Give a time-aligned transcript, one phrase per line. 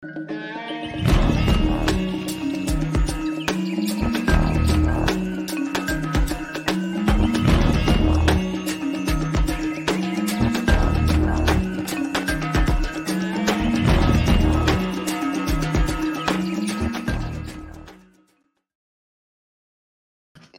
[0.00, 1.17] Thank you.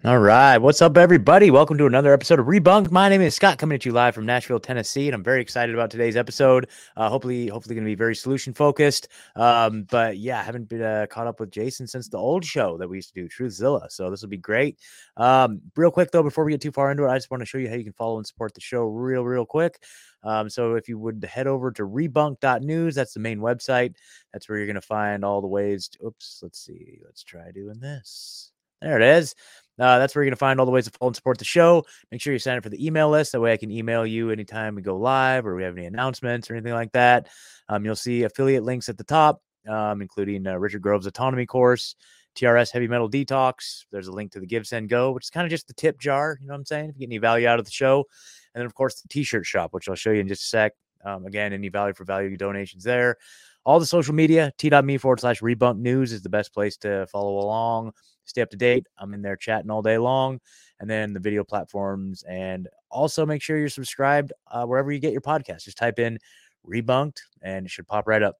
[0.09, 0.57] All right.
[0.57, 1.51] What's up, everybody?
[1.51, 2.89] Welcome to another episode of Rebunked.
[2.89, 5.75] My name is Scott, coming at you live from Nashville, Tennessee, and I'm very excited
[5.75, 6.67] about today's episode.
[6.97, 9.07] Uh, hopefully, hopefully, going to be very solution focused.
[9.35, 12.75] Um, but yeah, I haven't been uh, caught up with Jason since the old show
[12.79, 13.91] that we used to do, Truthzilla.
[13.91, 14.79] So this will be great.
[15.15, 17.45] Um, real quick though, before we get too far into it, I just want to
[17.45, 19.83] show you how you can follow and support the show real, real quick.
[20.23, 23.93] Um, so if you would head over to rebunked.news, that's the main website.
[24.33, 25.87] That's where you're going to find all the ways.
[25.89, 26.99] To, oops, let's see.
[27.05, 28.51] Let's try doing this.
[28.81, 29.35] There it is.
[29.79, 31.45] Uh, that's where you're going to find all the ways to follow and support the
[31.45, 31.85] show.
[32.11, 33.31] Make sure you sign up for the email list.
[33.31, 36.49] That way I can email you anytime we go live or we have any announcements
[36.49, 37.29] or anything like that.
[37.69, 41.95] Um, you'll see affiliate links at the top, um, including uh, Richard Grove's autonomy course,
[42.35, 43.85] TRS heavy metal detox.
[43.91, 45.99] There's a link to the Give Send Go, which is kind of just the tip
[45.99, 46.37] jar.
[46.41, 46.89] You know what I'm saying?
[46.89, 48.05] If you get any value out of the show.
[48.53, 50.47] And then, of course, the t shirt shop, which I'll show you in just a
[50.47, 50.73] sec.
[51.05, 53.17] Um, again, any value for value donations there.
[53.65, 57.39] All the social media, t.me forward slash rebunk news is the best place to follow
[57.39, 57.93] along
[58.29, 58.87] stay up to date.
[58.97, 60.39] I'm in there chatting all day long.
[60.79, 62.23] And then the video platforms.
[62.23, 65.65] And also make sure you're subscribed uh, wherever you get your podcast.
[65.65, 66.19] Just type in
[66.67, 68.35] rebunked and it should pop right up.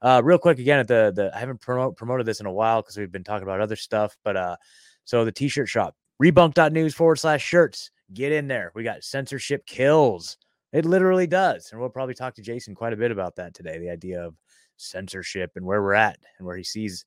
[0.00, 2.82] Uh, real quick again at the the I haven't promote, promoted this in a while
[2.82, 4.56] because we've been talking about other stuff, but uh
[5.04, 7.90] so the t-shirt shop rebunked.news forward slash shirts.
[8.12, 8.72] Get in there.
[8.74, 10.38] We got censorship kills.
[10.72, 11.68] It literally does.
[11.70, 13.78] And we'll probably talk to Jason quite a bit about that today.
[13.78, 14.34] The idea of
[14.76, 17.04] censorship and where we're at and where he sees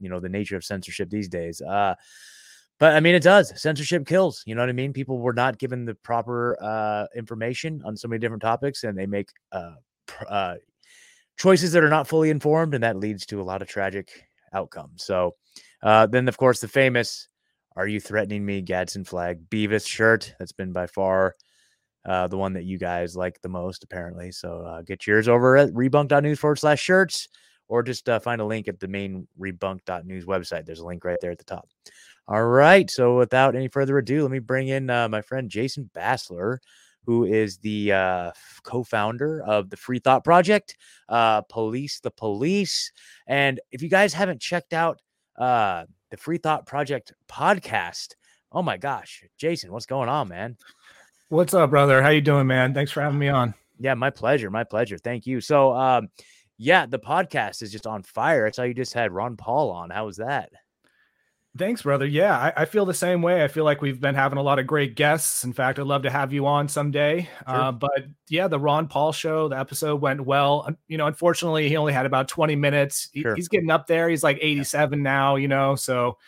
[0.00, 1.60] you know the nature of censorship these days.
[1.60, 1.94] Uh,
[2.78, 3.60] but I mean, it does.
[3.60, 4.42] Censorship kills.
[4.46, 4.92] You know what I mean?
[4.92, 9.06] People were not given the proper uh, information on so many different topics, and they
[9.06, 9.74] make uh,
[10.06, 10.54] pr- uh,
[11.36, 14.10] choices that are not fully informed, and that leads to a lot of tragic
[14.52, 15.04] outcomes.
[15.04, 15.34] So,
[15.82, 17.28] uh, then of course, the famous
[17.74, 20.32] "Are you threatening me?" Gadsden flag Beavis shirt.
[20.38, 21.34] That's been by far
[22.04, 24.30] uh, the one that you guys like the most, apparently.
[24.30, 27.28] So, uh, get yours over at rebunked.news forward slash shirts
[27.68, 30.64] or just uh, find a link at the main rebunked.news website.
[30.64, 31.68] There's a link right there at the top.
[32.26, 32.90] All right.
[32.90, 36.58] So without any further ado, let me bring in uh, my friend Jason Bassler,
[37.06, 38.32] who is the uh,
[38.64, 40.76] co founder of the Free Thought Project,
[41.08, 42.92] uh, Police the Police.
[43.26, 45.00] And if you guys haven't checked out
[45.38, 48.14] uh, the Free Thought Project podcast,
[48.52, 50.56] oh my gosh, Jason, what's going on, man?
[51.30, 52.02] What's up, brother?
[52.02, 52.74] How you doing, man?
[52.74, 53.54] Thanks for having me on.
[53.78, 54.50] Yeah, my pleasure.
[54.50, 54.98] My pleasure.
[54.98, 55.40] Thank you.
[55.40, 56.08] So, um,
[56.58, 58.46] yeah, the podcast is just on fire.
[58.46, 59.90] I saw you just had Ron Paul on.
[59.90, 60.50] How was that?
[61.56, 62.06] Thanks, brother.
[62.06, 63.42] Yeah, I, I, feel the same way.
[63.42, 65.44] I feel like we've been having a lot of great guests.
[65.44, 67.22] In fact, I'd love to have you on someday.
[67.48, 67.60] Sure.
[67.60, 70.68] Uh, but yeah, the Ron Paul show, the episode went well.
[70.88, 73.08] You know, unfortunately, he only had about 20 minutes.
[73.12, 73.34] He, sure.
[73.34, 74.08] He's getting up there.
[74.08, 75.02] He's like 87 yeah.
[75.02, 76.18] now, you know, so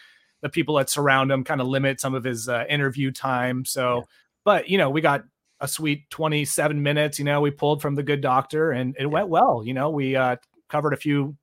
[0.41, 3.65] the people that surround him kind of limit some of his uh, interview time.
[3.65, 4.03] So, yeah.
[4.45, 5.25] but, you know, we got
[5.61, 7.19] a sweet 27 minutes.
[7.19, 9.63] You know, we pulled from the good doctor and it went well.
[9.65, 10.37] You know, we uh,
[10.69, 11.37] covered a few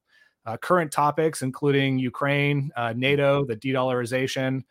[0.46, 4.64] uh, current topics, including Ukraine, uh, NATO, the de dollarization.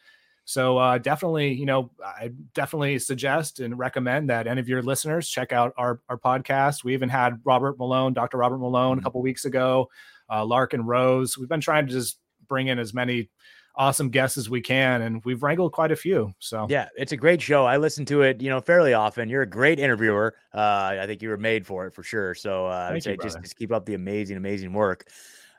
[0.47, 5.29] So uh, definitely, you know, I definitely suggest and recommend that any of your listeners
[5.29, 6.85] check out our, our podcast.
[6.85, 8.39] We even had Robert Malone, Dr.
[8.39, 9.05] Robert Malone, a mm-hmm.
[9.05, 9.91] couple weeks ago,
[10.31, 11.37] uh, Larken Rose.
[11.37, 12.19] We've been trying to just
[12.49, 13.29] bring in as many
[13.77, 16.33] awesome guests as we can, and we've wrangled quite a few.
[16.39, 17.65] So yeah, it's a great show.
[17.67, 19.29] I listen to it, you know, fairly often.
[19.29, 20.35] You're a great interviewer.
[20.55, 22.35] Uh, I think you were made for it for sure.
[22.35, 25.09] So uh, I would say you, just, just keep up the amazing, amazing work.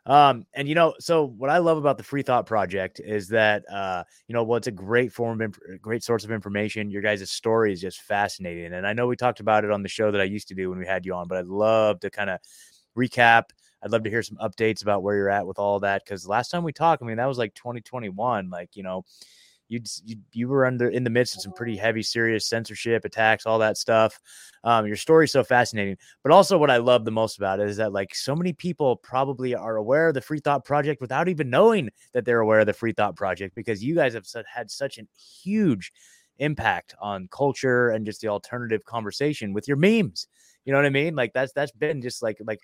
[0.08, 3.66] Um, and you know, so what I love about the Free Thought Project is that
[3.70, 6.90] uh, you know, well, it's a great form of imp- great source of information.
[6.90, 9.90] Your guys' story is just fascinating, and I know we talked about it on the
[9.90, 12.10] show that I used to do when we had you on, but I'd love to
[12.10, 12.40] kind of
[12.98, 13.50] recap
[13.84, 16.50] I'd love to hear some updates about where you're at with all that because last
[16.50, 18.50] time we talked, I mean, that was like 2021.
[18.50, 19.06] Like, you know,
[19.70, 19.82] you
[20.32, 23.78] you were under in the midst of some pretty heavy, serious censorship attacks, all that
[23.78, 24.20] stuff.
[24.64, 27.78] Um, your story's so fascinating, but also what I love the most about it is
[27.78, 31.50] that like so many people probably are aware of the Free Thought Project without even
[31.50, 34.98] knowing that they're aware of the Free Thought Project because you guys have had such
[34.98, 35.08] a
[35.44, 35.92] huge
[36.40, 40.28] impact on culture and just the alternative conversation with your memes.
[40.66, 41.16] You know what I mean?
[41.16, 42.60] Like that's that's been just like like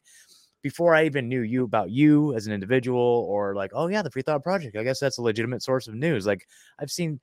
[0.63, 4.09] before I even knew you about you as an individual or like, oh yeah, the
[4.09, 4.75] Free Thought Project.
[4.75, 6.25] I guess that's a legitimate source of news.
[6.25, 6.47] Like
[6.79, 7.19] I've seen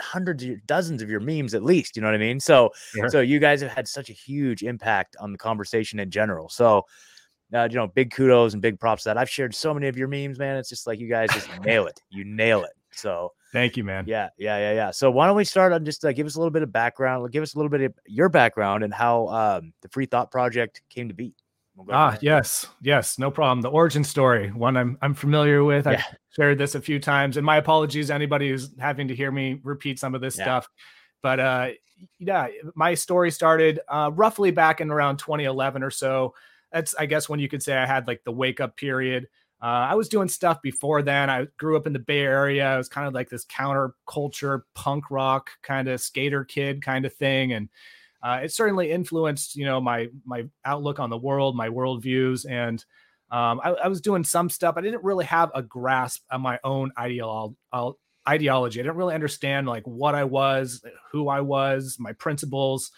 [0.00, 2.40] hundreds of dozens of your memes at least, you know what I mean?
[2.40, 2.70] So
[3.08, 6.48] so you guys have had such a huge impact on the conversation in general.
[6.48, 6.84] So
[7.54, 10.08] uh, you know, big kudos and big props that I've shared so many of your
[10.08, 10.56] memes, man.
[10.56, 12.00] It's just like you guys just nail it.
[12.10, 12.72] You nail it.
[12.92, 14.04] So thank you, man.
[14.06, 14.90] Yeah, yeah, yeah, yeah.
[14.90, 17.30] So why don't we start on just uh, give us a little bit of background,
[17.32, 20.82] give us a little bit of your background and how um, the Free Thought Project
[20.88, 21.34] came to be.
[21.74, 23.62] We'll ah, yes, yes, no problem.
[23.62, 25.86] The origin story, one I'm I'm familiar with.
[25.86, 25.92] Yeah.
[25.92, 29.60] I've shared this a few times, and my apologies anybody who's having to hear me
[29.64, 30.44] repeat some of this yeah.
[30.44, 30.68] stuff.
[31.22, 31.68] But uh,
[32.18, 36.34] yeah, my story started uh, roughly back in around 2011 or so.
[36.72, 39.28] That's I guess when you could say I had like the wake up period.
[39.62, 41.30] Uh, I was doing stuff before then.
[41.30, 42.66] I grew up in the Bay Area.
[42.66, 47.14] I was kind of like this counterculture punk rock kind of skater kid kind of
[47.14, 47.68] thing, and
[48.22, 52.84] uh, it certainly influenced you know my my outlook on the world, my worldviews, and
[53.30, 54.76] um, I, I, was doing some stuff.
[54.76, 57.54] I didn't really have a grasp of my own ideolo-
[58.28, 58.78] ideology.
[58.78, 62.90] I didn't really understand like what I was, who I was, my principles.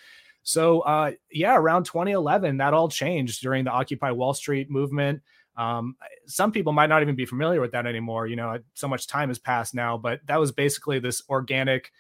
[0.43, 5.23] So uh, yeah, around 2011, that all changed during the Occupy Wall Street movement.
[5.57, 5.95] Um,
[6.27, 8.27] some people might not even be familiar with that anymore.
[8.27, 11.93] You know, so much time has passed now, but that was basically this organic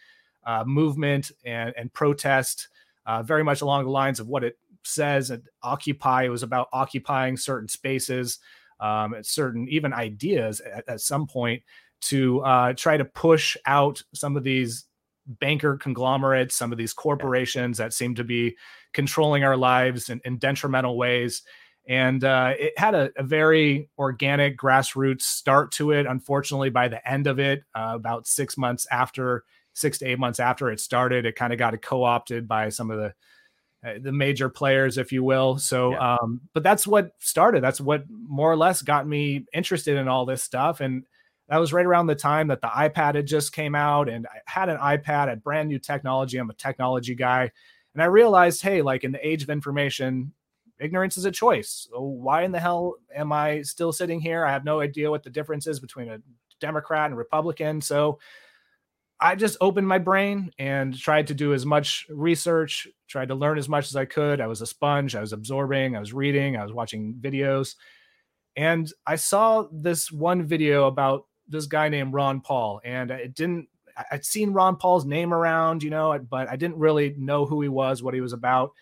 [0.44, 2.69] uh, movement and, and protest
[3.06, 5.31] uh, very much along the lines of what it says.
[5.31, 8.39] And occupy it was about occupying certain spaces,
[8.81, 11.62] um, certain even ideas at, at some point
[12.03, 14.85] to uh, try to push out some of these
[15.27, 18.56] banker conglomerates, some of these corporations that seem to be
[18.93, 21.43] controlling our lives in, in detrimental ways.
[21.87, 26.06] And uh, it had a, a, very organic grassroots start to it.
[26.06, 30.41] Unfortunately, by the end of it, uh, about six months after six to eight months
[30.41, 33.15] after it started, it kind of got co-opted by some of the
[33.87, 35.59] uh, the major players, if you will.
[35.59, 36.15] So, yeah.
[36.15, 37.62] um, but that's what started.
[37.62, 40.81] That's what more or less got me interested in all this stuff.
[40.81, 41.05] And
[41.49, 44.41] that was right around the time that the iPad had just came out, and I
[44.47, 46.38] had an iPad, at brand new technology.
[46.38, 47.53] I'm a technology guy,
[47.93, 50.32] and I realized, hey, like in the age of information,
[50.81, 51.87] ignorance is a choice.
[51.91, 54.47] So why in the hell am I still sitting here?
[54.47, 56.19] I have no idea what the difference is between a
[56.61, 57.82] Democrat and Republican.
[57.82, 58.19] So
[59.25, 63.56] I just opened my brain and tried to do as much research, tried to learn
[63.56, 64.38] as much as I could.
[64.38, 65.17] I was a sponge.
[65.17, 67.75] I was absorbing, I was reading, I was watching videos.
[68.55, 72.82] And I saw this one video about this guy named Ron Paul.
[72.85, 73.69] And it didn't,
[74.12, 77.69] I'd seen Ron Paul's name around, you know, but I didn't really know who he
[77.70, 78.73] was, what he was about.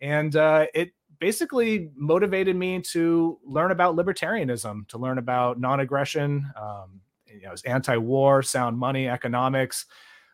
[0.00, 6.50] And uh, it basically motivated me to learn about libertarianism, to learn about non aggression,
[6.60, 7.02] um,
[7.40, 9.86] you know, anti-war, sound money, economics,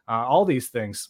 [0.08, 1.08] uh, all these things.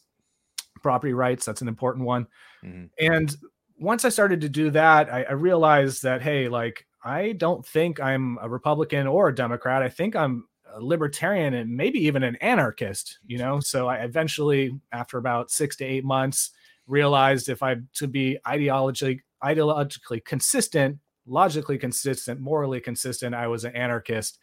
[0.83, 2.27] Property rights, that's an important one.
[2.65, 2.87] Mm-hmm.
[2.99, 3.37] And
[3.79, 8.01] once I started to do that, I, I realized that hey, like I don't think
[8.01, 9.83] I'm a Republican or a Democrat.
[9.83, 13.61] I think I'm a libertarian and maybe even an anarchist, you know.
[13.61, 16.51] So I eventually, after about six to eight months,
[16.87, 23.75] realized if I to be ideologically ideologically consistent, logically consistent, morally consistent, I was an
[23.75, 24.39] anarchist.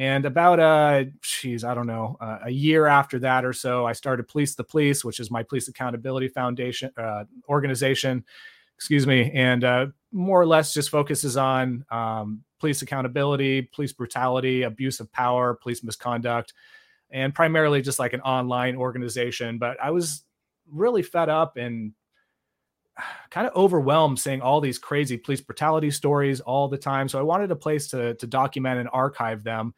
[0.00, 3.92] And about uh, geez, I don't know, uh, a year after that or so, I
[3.92, 8.24] started Police the Police, which is my police accountability foundation uh, organization.
[8.76, 14.62] Excuse me, and uh, more or less just focuses on um, police accountability, police brutality,
[14.62, 16.54] abuse of power, police misconduct,
[17.10, 19.58] and primarily just like an online organization.
[19.58, 20.22] But I was
[20.66, 21.92] really fed up and
[23.30, 27.08] kind of overwhelmed seeing all these crazy police brutality stories all the time.
[27.08, 29.74] So I wanted a place to to document and archive them.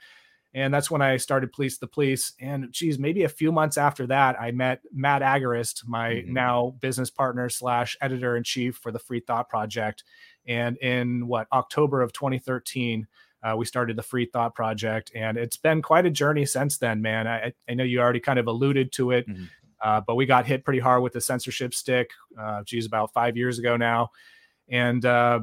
[0.54, 2.34] And that's when I started Police the Police.
[2.38, 6.32] And geez, maybe a few months after that, I met Matt Agorist, my mm-hmm.
[6.32, 10.04] now business partner slash editor in chief for the Free Thought Project.
[10.46, 13.06] And in what October of 2013,
[13.42, 17.02] uh, we started the Free Thought Project, and it's been quite a journey since then,
[17.02, 17.26] man.
[17.26, 19.28] I, I know you already kind of alluded to it.
[19.28, 19.44] Mm-hmm.
[19.82, 22.10] Uh, but we got hit pretty hard with the censorship stick,
[22.40, 24.10] uh, geez, about five years ago now.
[24.68, 25.40] And, uh,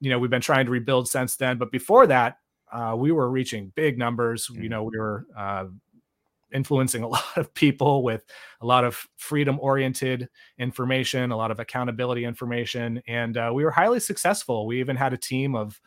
[0.00, 1.58] you know, we've been trying to rebuild since then.
[1.58, 2.38] But before that,
[2.70, 4.46] uh, we were reaching big numbers.
[4.46, 4.62] Mm-hmm.
[4.62, 5.64] You know, we were uh,
[6.52, 8.24] influencing a lot of people with
[8.60, 10.28] a lot of freedom oriented
[10.58, 13.02] information, a lot of accountability information.
[13.06, 14.66] And uh, we were highly successful.
[14.66, 15.80] We even had a team of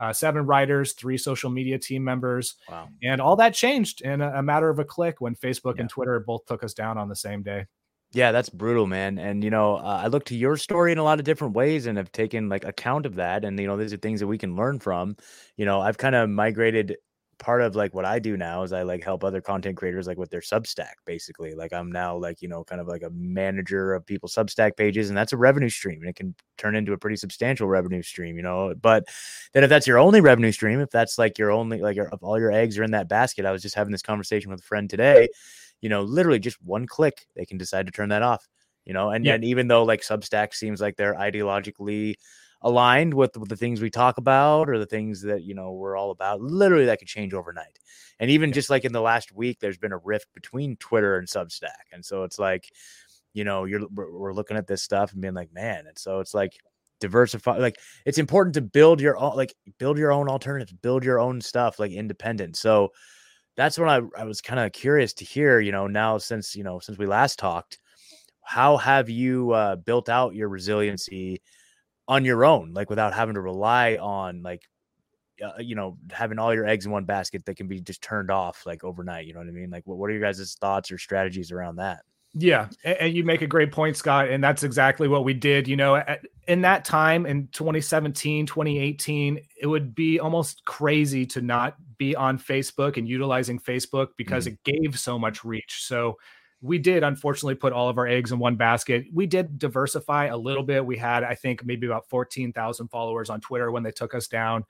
[0.00, 2.56] uh, seven writers, three social media team members.
[2.68, 2.88] Wow.
[3.02, 5.82] And all that changed in a, a matter of a click when Facebook yeah.
[5.82, 7.66] and Twitter both took us down on the same day.
[8.12, 9.18] Yeah, that's brutal, man.
[9.18, 11.86] And you know, uh, I look to your story in a lot of different ways
[11.86, 13.44] and have taken like account of that.
[13.44, 15.16] And you know, these are things that we can learn from.
[15.56, 16.96] You know, I've kind of migrated
[17.38, 20.18] part of like what I do now is I like help other content creators like
[20.18, 21.54] with their Substack basically.
[21.54, 25.08] Like I'm now like, you know, kind of like a manager of people's Substack pages
[25.08, 28.36] and that's a revenue stream and it can turn into a pretty substantial revenue stream,
[28.36, 28.74] you know.
[28.80, 29.04] But
[29.52, 32.22] then if that's your only revenue stream, if that's like your only like your, if
[32.22, 34.64] all your eggs are in that basket, I was just having this conversation with a
[34.64, 35.28] friend today,
[35.80, 38.46] you know, literally just one click they can decide to turn that off,
[38.84, 39.10] you know.
[39.10, 39.34] And, yeah.
[39.34, 42.16] and even though like Substack seems like they're ideologically
[42.62, 45.96] aligned with, with the things we talk about or the things that you know we're
[45.96, 47.78] all about literally that could change overnight.
[48.20, 51.28] And even just like in the last week there's been a rift between twitter and
[51.28, 51.92] substack.
[51.92, 52.70] And so it's like
[53.34, 55.86] you know you're we're looking at this stuff and being like man.
[55.86, 56.52] And so it's like
[57.00, 61.20] diversify like it's important to build your own like build your own alternatives build your
[61.20, 62.56] own stuff like independent.
[62.56, 62.90] So
[63.56, 66.62] that's what i, I was kind of curious to hear you know now since you
[66.62, 67.78] know since we last talked
[68.48, 71.42] how have you uh, built out your resiliency
[72.08, 74.62] on your own like without having to rely on like
[75.44, 78.30] uh, you know having all your eggs in one basket that can be just turned
[78.30, 80.90] off like overnight you know what i mean like what, what are your guys' thoughts
[80.90, 82.00] or strategies around that
[82.34, 85.66] yeah, and you make a great point, Scott, and that's exactly what we did.
[85.66, 86.02] You know,
[86.46, 92.38] in that time in 2017, 2018, it would be almost crazy to not be on
[92.38, 94.54] Facebook and utilizing Facebook because mm-hmm.
[94.70, 95.84] it gave so much reach.
[95.84, 96.18] So
[96.60, 99.06] we did unfortunately put all of our eggs in one basket.
[99.12, 100.84] We did diversify a little bit.
[100.84, 104.64] We had, I think, maybe about 14,000 followers on Twitter when they took us down.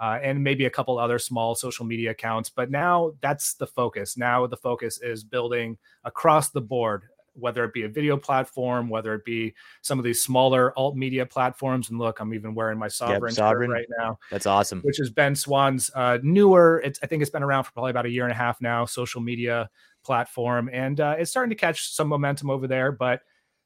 [0.00, 2.50] Uh, and maybe a couple other small social media accounts.
[2.50, 4.16] But now that's the focus.
[4.16, 9.14] Now the focus is building across the board whether it be a video platform, whether
[9.14, 11.90] it be some of these smaller alt media platforms.
[11.90, 13.68] And look, I'm even wearing my Sovren, yep, Sovren.
[13.68, 14.18] right now.
[14.30, 14.80] That's awesome.
[14.82, 16.80] Which is Ben Swann's uh, newer.
[16.84, 18.84] It's, I think it's been around for probably about a year and a half now.
[18.84, 19.68] Social media
[20.04, 22.92] platform, and uh, it's starting to catch some momentum over there.
[22.92, 23.20] But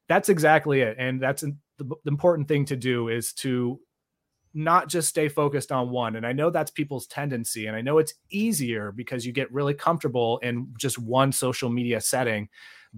[0.08, 3.80] that's exactly it, and that's the, the important thing to do is to
[4.54, 6.16] not just stay focused on one.
[6.16, 7.66] And I know that's people's tendency.
[7.66, 12.00] And I know it's easier because you get really comfortable in just one social media
[12.00, 12.48] setting.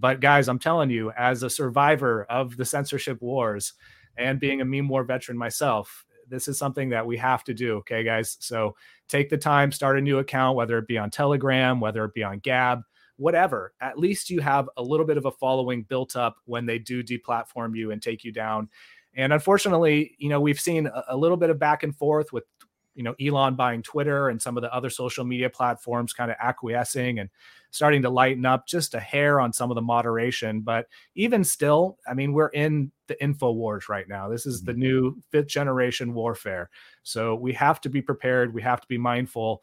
[0.01, 3.75] But guys, I'm telling you, as a survivor of the censorship wars
[4.17, 7.77] and being a meme war veteran myself, this is something that we have to do.
[7.79, 8.37] Okay, guys.
[8.41, 8.77] So
[9.09, 12.23] take the time, start a new account, whether it be on Telegram, whether it be
[12.23, 12.81] on Gab,
[13.17, 13.75] whatever.
[13.81, 17.03] At least you have a little bit of a following built up when they do
[17.03, 18.69] deplatform you and take you down.
[19.15, 22.45] And unfortunately, you know, we've seen a, little bit of back and forth with
[22.95, 26.37] you know Elon buying Twitter and some of the other social media platforms kind of
[26.41, 27.31] acquiescing and
[27.71, 30.61] starting to lighten up just a hair on some of the moderation.
[30.61, 34.29] But even still, I mean, we're in the info wars right now.
[34.29, 34.81] This is the mm-hmm.
[34.81, 36.71] new fifth generation warfare.
[37.03, 38.55] So we have to be prepared.
[38.55, 39.63] We have to be mindful.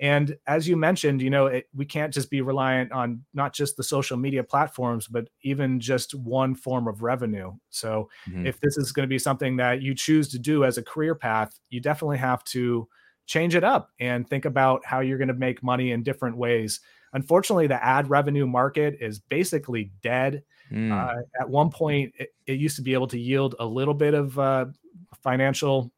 [0.00, 3.76] And as you mentioned, you know, it, we can't just be reliant on not just
[3.76, 7.52] the social media platforms, but even just one form of revenue.
[7.70, 8.46] So mm-hmm.
[8.46, 11.14] if this is going to be something that you choose to do as a career
[11.14, 12.88] path, you definitely have to
[13.26, 16.80] change it up and think about how you're going to make money in different ways.
[17.12, 20.42] Unfortunately, the ad revenue market is basically dead.
[20.72, 20.90] Mm.
[20.92, 24.14] Uh, at one point, it, it, used to be able to yield a little bit
[24.14, 24.66] of uh,
[25.22, 25.92] financial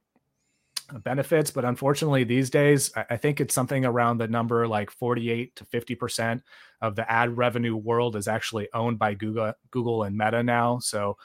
[1.03, 5.65] benefits, but unfortunately, these days, I, think it's something around the number like 48 to
[5.65, 6.43] 50 percent
[6.81, 10.79] of the ad revenue world is actually owned by Google, Google and Meta now.
[10.79, 11.17] So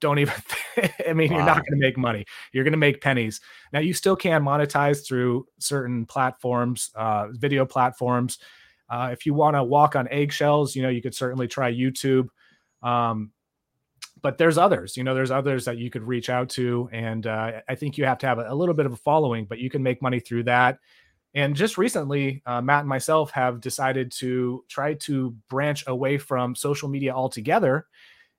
[0.00, 0.34] don't even
[1.08, 1.36] i mean wow.
[1.36, 3.40] you're not going to make money you're going to make pennies
[3.72, 8.38] now you still can monetize through certain platforms uh, video platforms
[8.88, 12.28] uh, if you want to walk on eggshells, you know, you could certainly try YouTube.
[12.82, 13.32] Um,
[14.24, 16.88] but there's others, you know, there's others that you could reach out to.
[16.92, 19.44] And uh, I think you have to have a, a, little bit of a following,
[19.44, 20.78] but you can make money through that.
[21.34, 26.54] And just recently, uh, Matt and myself have decided to try to branch away from
[26.54, 27.86] social media altogether.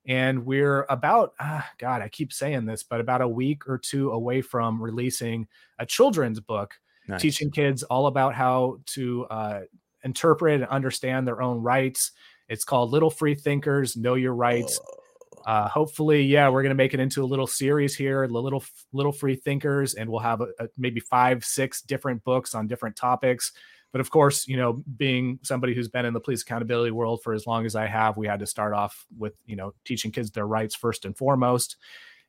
[0.07, 4.09] And we're about, ah, God, I keep saying this, but about a week or two
[4.09, 6.73] away from releasing a children's book
[7.07, 7.21] nice.
[7.21, 9.59] teaching kids all about how to uh,
[10.03, 12.11] interpret and understand their own rights.
[12.49, 14.79] It's called Little Free Thinkers Know Your Rights.
[15.45, 19.11] Uh, hopefully, yeah, we're gonna make it into a little series here, the little little
[19.11, 23.51] free thinkers, and we'll have a, a, maybe five, six different books on different topics.
[23.91, 27.33] But of course, you know, being somebody who's been in the police accountability world for
[27.33, 30.31] as long as I have, we had to start off with you know teaching kids
[30.31, 31.77] their rights first and foremost.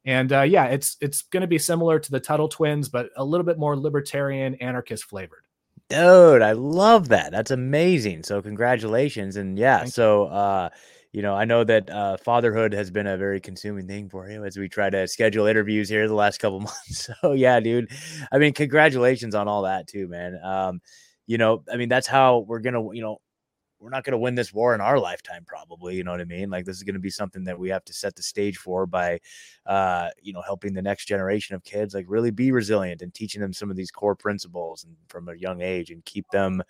[0.05, 3.25] And uh, yeah, it's it's going to be similar to the Tuttle Twins, but a
[3.25, 5.45] little bit more libertarian, anarchist flavored.
[5.89, 7.33] Dude, I love that.
[7.33, 8.23] That's amazing.
[8.23, 9.37] So congratulations.
[9.37, 10.79] And yeah, Thank so uh, you
[11.23, 14.57] know, I know that uh fatherhood has been a very consuming thing for you as
[14.57, 17.09] we try to schedule interviews here the last couple months.
[17.23, 17.91] So yeah, dude.
[18.33, 20.39] I mean, congratulations on all that too, man.
[20.43, 20.81] Um,
[21.27, 23.19] you know, I mean, that's how we're gonna, you know,
[23.79, 26.51] we're not to win this war in our lifetime probably you know what i mean
[26.51, 29.19] like this is to be something that we have to set the stage for by
[29.67, 33.41] uh you know helping the next generation of kids like really be resilient and teaching
[33.41, 36.63] them some of these core principles and from a young age and keep them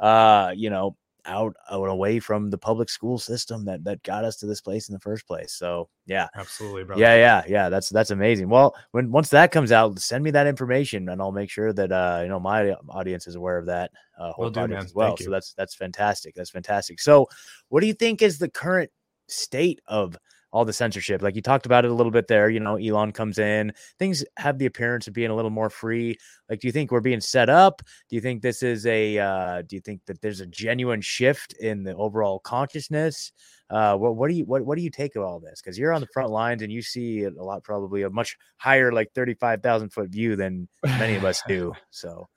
[0.00, 0.96] uh you know
[1.26, 4.88] out, out away from the public school system that that got us to this place
[4.88, 5.52] in the first place.
[5.52, 7.00] So yeah, absolutely, brother.
[7.00, 7.68] Yeah, yeah, yeah.
[7.68, 8.48] That's that's amazing.
[8.48, 11.92] Well, when once that comes out, send me that information, and I'll make sure that
[11.92, 13.90] uh you know my audience is aware of that.
[14.18, 15.16] Uh, whole audience as well.
[15.16, 16.34] So that's that's fantastic.
[16.34, 17.00] That's fantastic.
[17.00, 17.26] So,
[17.68, 18.90] what do you think is the current
[19.28, 20.16] state of
[20.54, 21.20] all the censorship.
[21.20, 22.48] Like you talked about it a little bit there.
[22.48, 26.16] You know, Elon comes in, things have the appearance of being a little more free.
[26.48, 27.82] Like, do you think we're being set up?
[28.08, 31.54] Do you think this is a, uh, do you think that there's a genuine shift
[31.54, 33.32] in the overall consciousness?
[33.68, 35.60] Uh, what what do you what what do you take of all this?
[35.60, 38.92] Because you're on the front lines and you see a lot, probably a much higher,
[38.92, 41.72] like thirty five thousand foot view than many of us do.
[41.90, 42.28] So,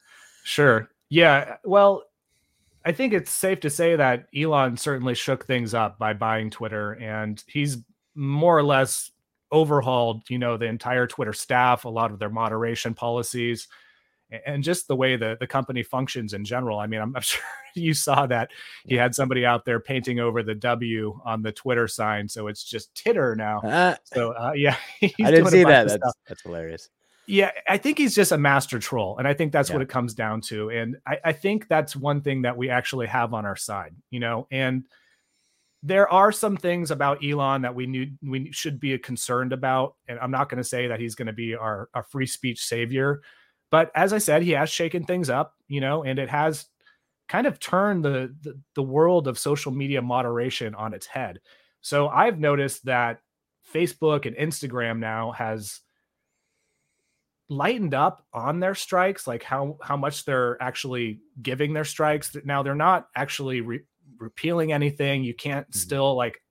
[0.43, 1.57] sure, yeah.
[1.65, 2.03] Well,
[2.85, 6.93] I think it's safe to say that Elon certainly shook things up by buying Twitter,
[6.93, 7.77] and he's
[8.17, 9.11] more or less
[9.51, 13.67] overhauled, you know, the entire Twitter staff, a lot of their moderation policies
[14.45, 16.79] and just the way the, the company functions in general.
[16.79, 17.41] I mean, I'm, I'm sure
[17.75, 18.51] you saw that
[18.85, 22.63] he had somebody out there painting over the W on the Twitter sign, so it's
[22.63, 23.59] just Titter now.
[23.59, 25.87] Uh, so uh, yeah, I didn't see that.
[25.87, 26.89] That's, that's hilarious.
[27.29, 29.75] Yeah, I think he's just a master troll, and I think that's yeah.
[29.75, 30.69] what it comes down to.
[30.69, 34.21] And I, I think that's one thing that we actually have on our side, you
[34.21, 34.47] know.
[34.49, 34.85] And
[35.83, 39.95] there are some things about Elon that we need we should be concerned about.
[40.07, 42.65] And I'm not going to say that he's going to be our, our free speech
[42.65, 43.21] savior,
[43.69, 46.65] but as I said, he has shaken things up, you know, and it has
[47.27, 51.39] kind of turned the, the, the world of social media moderation on its head.
[51.81, 53.19] So I've noticed that
[53.73, 55.81] Facebook and Instagram now has
[57.49, 62.61] lightened up on their strikes like how how much they're actually giving their strikes now
[62.61, 63.85] they're not actually re-
[64.19, 65.77] repealing anything you can't mm-hmm.
[65.77, 66.41] still like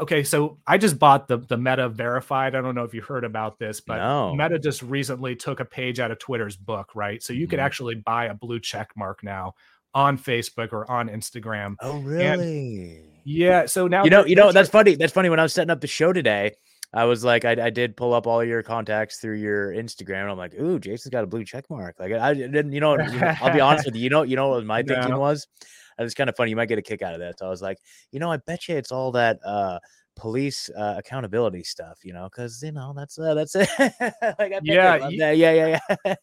[0.00, 2.54] okay, so I just bought the the Meta Verified.
[2.54, 4.34] I don't know if you heard about this, but no.
[4.34, 7.22] Meta just recently took a page out of Twitter's book, right?
[7.22, 7.50] So you mm-hmm.
[7.50, 9.54] could actually buy a blue check mark now
[9.94, 11.76] on Facebook or on Instagram.
[11.80, 12.24] Oh, really?
[12.24, 13.66] And yeah.
[13.66, 14.94] So now you know, you know, that's funny.
[14.94, 15.28] That's funny.
[15.28, 16.52] When I was setting up the show today,
[16.92, 20.30] I was like, I, I did pull up all your contacts through your Instagram, and
[20.30, 21.96] I'm like, ooh, Jason's got a blue check mark.
[21.98, 24.02] Like I didn't, you know, I'll be honest with you.
[24.02, 25.20] You know, you know what my thinking no.
[25.20, 25.46] was
[26.00, 26.50] it's kind of funny.
[26.50, 27.38] You might get a kick out of that.
[27.38, 27.78] So I was like,
[28.12, 29.78] you know, I bet you it's all that uh
[30.20, 33.68] police uh, accountability stuff, you know, because you know that's uh, that's it.
[34.38, 36.14] like, yeah, yeah, yeah, yeah.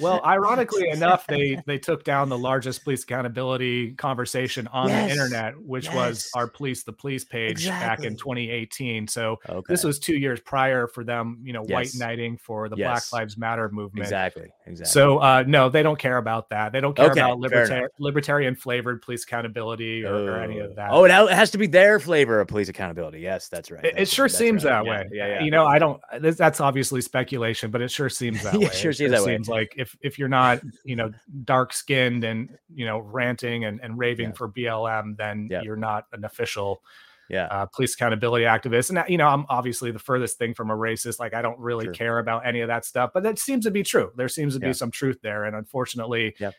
[0.00, 5.06] well, ironically enough, they they took down the largest police accountability conversation on yes.
[5.06, 5.94] the internet, which yes.
[5.94, 8.04] was our police the police page exactly.
[8.04, 9.08] back in 2018.
[9.08, 9.60] So okay.
[9.68, 11.74] this was two years prior for them, you know, yes.
[11.74, 14.04] white knighting for the Black Lives Matter movement.
[14.04, 14.90] Exactly, exactly.
[14.90, 16.72] So uh, no, they don't care about that.
[16.72, 20.74] They don't care okay, about libertarian libertarian flavored police accountability or, or any of oh.
[20.74, 20.88] that.
[20.90, 23.20] Oh, it has to be their flavor of police accountability.
[23.20, 23.82] Yes, that's right.
[23.82, 24.70] That's it, sure seems right.
[24.70, 25.08] that way.
[25.12, 26.00] Yeah, yeah, You know, I don't.
[26.20, 28.68] That's obviously speculation, but it sure seems that way.
[28.70, 31.12] sure it seems that seems like if if you're not, you know,
[31.44, 34.34] dark skinned and you know ranting and, and raving yeah.
[34.34, 35.62] for BLM, then yeah.
[35.62, 36.82] you're not an official.
[37.30, 40.76] Yeah, uh, police accountability activist, and you know, I'm obviously the furthest thing from a
[40.76, 41.18] racist.
[41.18, 41.94] Like, I don't really sure.
[41.94, 44.10] care about any of that stuff, but that seems to be true.
[44.16, 46.50] There seems to be some truth there, and unfortunately, yeah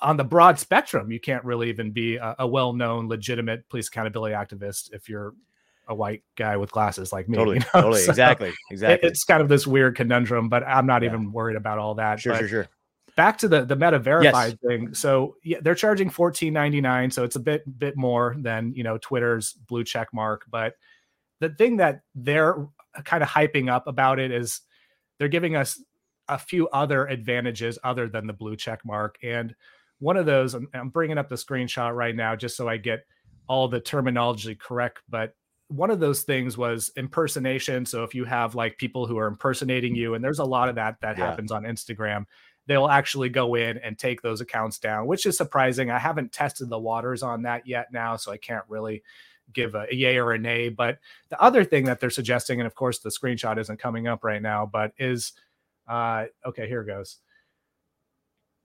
[0.00, 4.34] on the broad spectrum, you can't really even be a, a well-known, legitimate police accountability
[4.34, 5.34] activist if you're
[5.88, 7.36] a white guy with glasses like me.
[7.38, 7.80] Totally, you know?
[7.80, 9.08] totally, so exactly, exactly.
[9.08, 11.10] it's kind of this weird conundrum, but I'm not yeah.
[11.10, 12.20] even worried about all that.
[12.20, 12.68] Sure, but sure, sure.
[13.16, 14.68] Back to the the meta verified yes.
[14.68, 14.94] thing.
[14.94, 19.52] So yeah, they're charging 14.99, so it's a bit bit more than you know Twitter's
[19.52, 20.44] blue check mark.
[20.50, 20.74] But
[21.40, 22.66] the thing that they're
[23.04, 24.60] kind of hyping up about it is
[25.18, 25.82] they're giving us
[26.28, 29.54] a few other advantages other than the blue check mark and
[30.00, 33.06] one of those I'm, I'm bringing up the screenshot right now just so i get
[33.48, 35.34] all the terminology correct but
[35.68, 37.84] one of those things was impersonation.
[37.84, 40.74] So if you have like people who are impersonating you, and there's a lot of
[40.76, 41.26] that that yeah.
[41.26, 42.24] happens on Instagram,
[42.66, 45.90] they'll actually go in and take those accounts down, which is surprising.
[45.90, 49.02] I haven't tested the waters on that yet now, so I can't really
[49.52, 50.68] give a, yay or a nay.
[50.68, 50.98] But
[51.28, 54.42] the other thing that they're suggesting, and of course the screenshot isn't coming up right
[54.42, 55.32] now, but is
[55.88, 57.18] uh, okay, here goes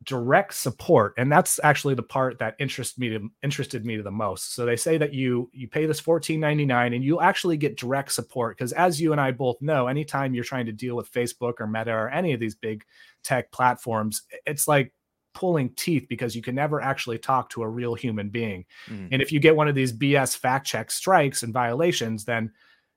[0.04, 4.56] direct support and that's actually the part that interested me to, interested me the most.
[4.56, 8.58] So they say that you you pay this 14.99 and you'll actually get direct support
[8.58, 11.68] because as you and i both know anytime you're trying to deal with facebook or
[11.68, 12.84] meta or any of these big
[13.24, 14.92] tech platforms it's like
[15.34, 18.66] pulling teeth because you can never actually talk to a real human being.
[18.88, 19.10] Mm.
[19.12, 22.52] and if you get one of these bs fact check strikes and violations then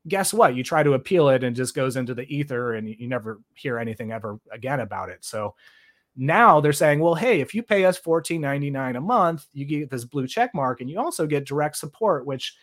[0.07, 0.55] guess what?
[0.55, 3.41] You try to appeal it and it just goes into the ether and you never
[3.55, 5.25] hear anything ever again about it.
[5.25, 5.55] So
[6.17, 10.05] now they're saying, well, hey, if you pay us $14.99 a month, you get this
[10.05, 12.55] blue check mark and you also get direct support, which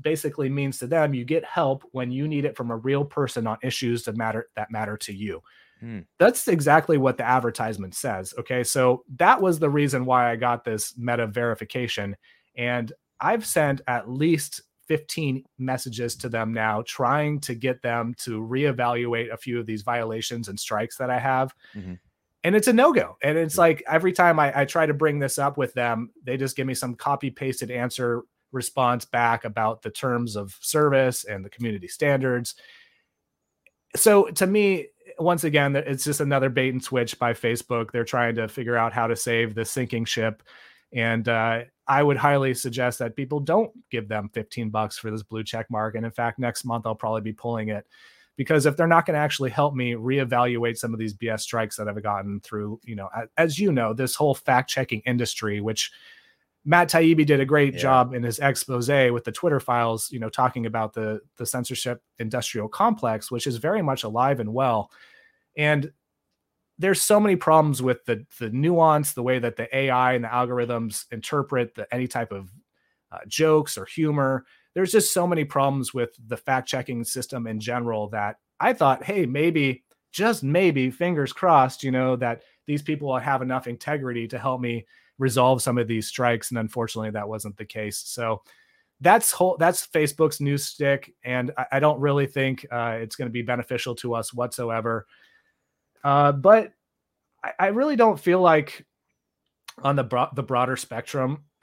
[0.00, 3.46] basically means to them you get help when you need it from a real person
[3.46, 5.40] on issues that matter that matter to you.
[5.80, 6.00] Hmm.
[6.18, 8.34] That's exactly what the advertisement says.
[8.38, 8.64] Okay.
[8.64, 12.16] So that was the reason why I got this meta verification.
[12.56, 18.40] And I've sent at least 15 messages to them now, trying to get them to
[18.40, 21.54] reevaluate a few of these violations and strikes that I have.
[21.74, 21.94] Mm-hmm
[22.46, 23.18] and it's a no-go.
[23.24, 26.36] And it's like every time I, I, try to bring this up with them they
[26.36, 31.44] just give me some copy pasted answer response back about the terms of service and
[31.44, 32.54] the community standards.
[33.96, 34.86] So to me
[35.18, 37.90] once again it's just another bait and switch by facebook.
[37.90, 40.44] They're trying to figure out how to save the sinking ship.
[40.92, 45.24] And uh, I would highly suggest that people don't give them 15 bucks for this
[45.24, 45.96] blue check mark.
[45.96, 47.86] And in fact, next month I'll probably be pulling it
[48.36, 51.76] because if they're not going to actually help me reevaluate some of these BS strikes
[51.76, 55.90] that I've gotten through, you know, as you know, this whole fact checking industry, which
[56.64, 57.80] Matt Taibbi did a great yeah.
[57.80, 62.02] job in his expose with the Twitter files, you know, talking about the the censorship
[62.18, 64.90] industrial complex, which is very much alive and well.
[65.56, 65.92] And
[66.78, 70.28] there's so many problems with the the nuance, the way that the AI and the
[70.28, 72.50] algorithms interpret the, any type of
[73.12, 74.44] uh, jokes or humor.
[74.76, 79.02] There's just so many problems with the fact checking system in general that I thought,
[79.02, 84.38] hey, maybe just maybe, fingers crossed, you know, that these people have enough integrity to
[84.38, 84.86] help me
[85.18, 86.50] resolve some of these strikes.
[86.50, 88.02] And unfortunately, that wasn't the case.
[88.04, 88.42] So
[89.00, 93.28] that's whole that's Facebook's new stick, and I, I don't really think uh, it's going
[93.28, 95.06] to be beneficial to us whatsoever.
[96.02, 96.72] Uh, but
[97.42, 98.86] I, I, really don't feel like
[99.82, 101.44] on the bro- the broader spectrum,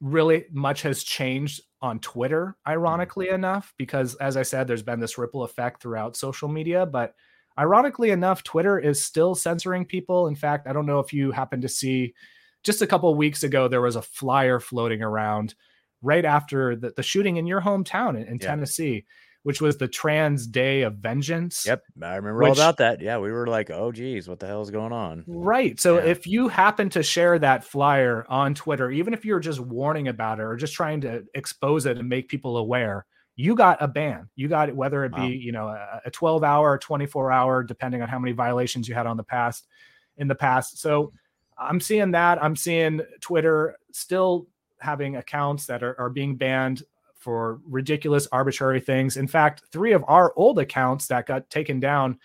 [0.00, 2.56] really much has changed on Twitter.
[2.66, 3.36] Ironically mm-hmm.
[3.36, 7.14] enough, because as I said, there's been this ripple effect throughout social media, but
[7.58, 10.28] Ironically enough, Twitter is still censoring people.
[10.28, 12.14] In fact, I don't know if you happen to see
[12.62, 15.54] just a couple weeks ago, there was a flyer floating around
[16.00, 18.46] right after the, the shooting in your hometown in, in yeah.
[18.46, 19.06] Tennessee,
[19.42, 21.64] which was the Trans Day of Vengeance.
[21.66, 21.82] Yep.
[22.02, 23.00] I remember which, all about that.
[23.00, 23.18] Yeah.
[23.18, 25.24] We were like, oh, geez, what the hell is going on?
[25.26, 25.78] Right.
[25.80, 26.10] So yeah.
[26.10, 30.40] if you happen to share that flyer on Twitter, even if you're just warning about
[30.40, 34.28] it or just trying to expose it and make people aware, you got a ban.
[34.34, 35.28] You got it, whether it be, wow.
[35.28, 35.68] you know,
[36.04, 39.68] a, 12 hour, 24 hour, depending on how many violations you had on the past
[40.16, 40.78] in the past.
[40.78, 41.12] So
[41.56, 42.42] I'm seeing that.
[42.42, 44.48] I'm seeing Twitter still
[44.80, 46.82] having accounts that are, are being banned
[47.18, 49.16] for ridiculous, arbitrary things.
[49.16, 52.18] In fact, three of our old accounts that got taken down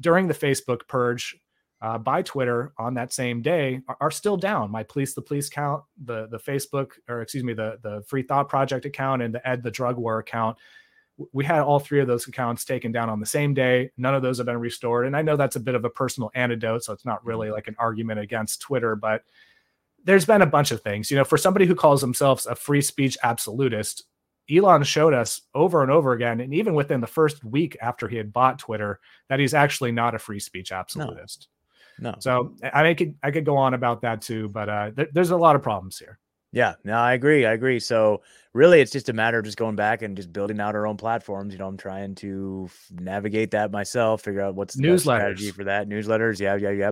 [0.00, 1.36] during the Facebook purge
[1.80, 4.70] uh, by Twitter on that same day are, are, still down.
[4.70, 8.48] My police the police count, the the Facebook or excuse me, the the Free Thought
[8.48, 10.58] Project account and the End the Drug War account.
[11.32, 13.90] We had all three of those accounts taken down on the same day.
[13.96, 15.06] None of those have been restored.
[15.06, 17.54] And I know that's a bit of a personal antidote, so it's not really mm-hmm.
[17.54, 19.22] like an argument against Twitter, but
[20.04, 21.10] there's been a bunch of things.
[21.10, 24.04] You know, for somebody who calls themselves a free speech absolutist,
[24.50, 28.16] Elon showed us over and over again, and even within the first week after he
[28.16, 31.48] had bought Twitter, that he's actually not a free speech absolutist.
[31.98, 32.10] No.
[32.10, 32.14] No.
[32.18, 35.36] So I could I could go on about that too, but uh, th- there's a
[35.36, 36.18] lot of problems here.
[36.54, 37.46] Yeah, no, I agree.
[37.46, 37.80] I agree.
[37.80, 38.20] So
[38.52, 40.98] really, it's just a matter of just going back and just building out our own
[40.98, 41.54] platforms.
[41.54, 45.64] You know, I'm trying to navigate that myself, figure out what's the newsletters strategy for
[45.64, 45.88] that.
[45.88, 46.90] Newsletters, yeah, yeah, yeah.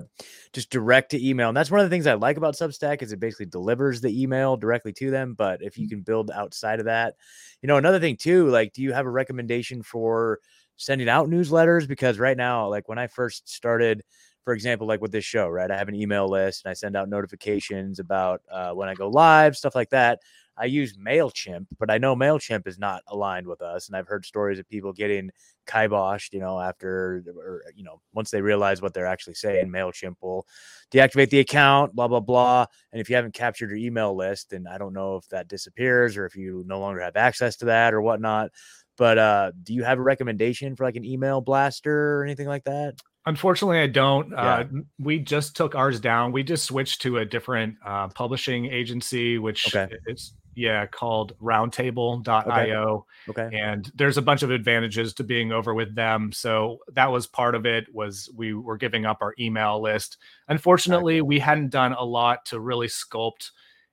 [0.55, 3.12] Just direct to email, and that's one of the things I like about Substack is
[3.12, 5.35] it basically delivers the email directly to them.
[5.35, 5.90] But if you mm.
[5.90, 7.16] can build outside of that,
[7.61, 10.40] you know, another thing too, like, do you have a recommendation for
[10.79, 11.87] sending out newsletters?
[11.87, 14.03] Because right now, like when I first started
[14.44, 15.70] for example, like with this show, right?
[15.70, 19.09] I have an email list and I send out notifications about uh, when I go
[19.09, 20.20] live, stuff like that.
[20.57, 23.88] I use MailChimp, but I know MailChimp is not aligned with us.
[23.88, 25.31] And I've heard stories of people getting
[25.66, 30.16] kiboshed, you know, after, or, you know, once they realize what they're actually saying, MailChimp
[30.20, 30.46] will
[30.92, 32.66] deactivate the account, blah, blah, blah.
[32.92, 36.18] And if you haven't captured your email list, then I don't know if that disappears
[36.18, 38.50] or if you no longer have access to that or whatnot.
[38.98, 42.64] But uh, do you have a recommendation for like an email blaster or anything like
[42.64, 42.96] that?
[43.26, 44.30] Unfortunately, I don't.
[44.30, 44.37] Yeah.
[44.38, 44.64] Uh,
[44.98, 46.33] we just took ours down.
[46.33, 49.94] We just switched to a different uh, publishing agency, which okay.
[50.06, 53.06] it's yeah called Roundtable.io.
[53.28, 53.42] Okay.
[53.42, 53.59] okay.
[53.59, 56.33] And there's a bunch of advantages to being over with them.
[56.33, 57.94] So that was part of it.
[57.94, 60.16] Was we were giving up our email list.
[60.48, 61.22] Unfortunately, okay.
[61.22, 63.50] we hadn't done a lot to really sculpt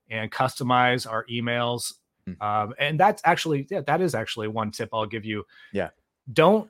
[0.10, 1.94] and customize our emails.
[2.26, 2.42] Hmm.
[2.42, 5.44] Um, and that's actually yeah, that is actually one tip I'll give you.
[5.74, 5.90] Yeah.
[6.32, 6.70] Don't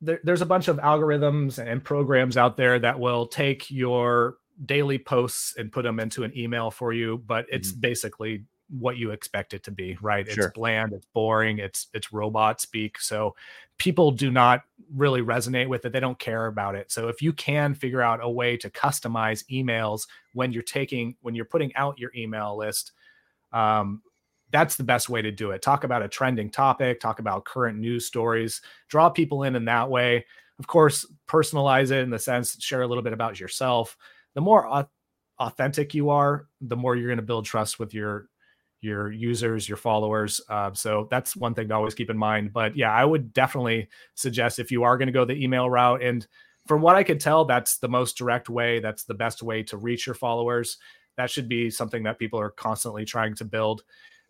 [0.00, 4.98] there, there's a bunch of algorithms and programs out there that will take your daily
[4.98, 7.80] posts and put them into an email for you, but it's mm-hmm.
[7.80, 10.28] basically what you expect it to be, right?
[10.28, 10.46] Sure.
[10.46, 12.98] It's bland, it's boring, it's it's robot speak.
[12.98, 13.34] So
[13.78, 14.62] people do not
[14.94, 15.92] really resonate with it.
[15.92, 16.90] They don't care about it.
[16.90, 21.34] So if you can figure out a way to customize emails when you're taking when
[21.34, 22.92] you're putting out your email list,
[23.52, 24.02] um,
[24.54, 25.62] that's the best way to do it.
[25.62, 29.90] Talk about a trending topic, talk about current news stories, draw people in in that
[29.90, 30.24] way.
[30.60, 33.96] Of course, personalize it in the sense, share a little bit about yourself.
[34.34, 34.86] The more
[35.40, 38.28] authentic you are, the more you're going to build trust with your
[38.80, 40.40] your users, your followers.
[40.48, 42.52] Uh, so that's one thing to always keep in mind.
[42.52, 46.00] But yeah, I would definitely suggest if you are going to go the email route,
[46.00, 46.24] and
[46.68, 48.78] from what I could tell, that's the most direct way.
[48.78, 50.78] That's the best way to reach your followers.
[51.16, 53.82] That should be something that people are constantly trying to build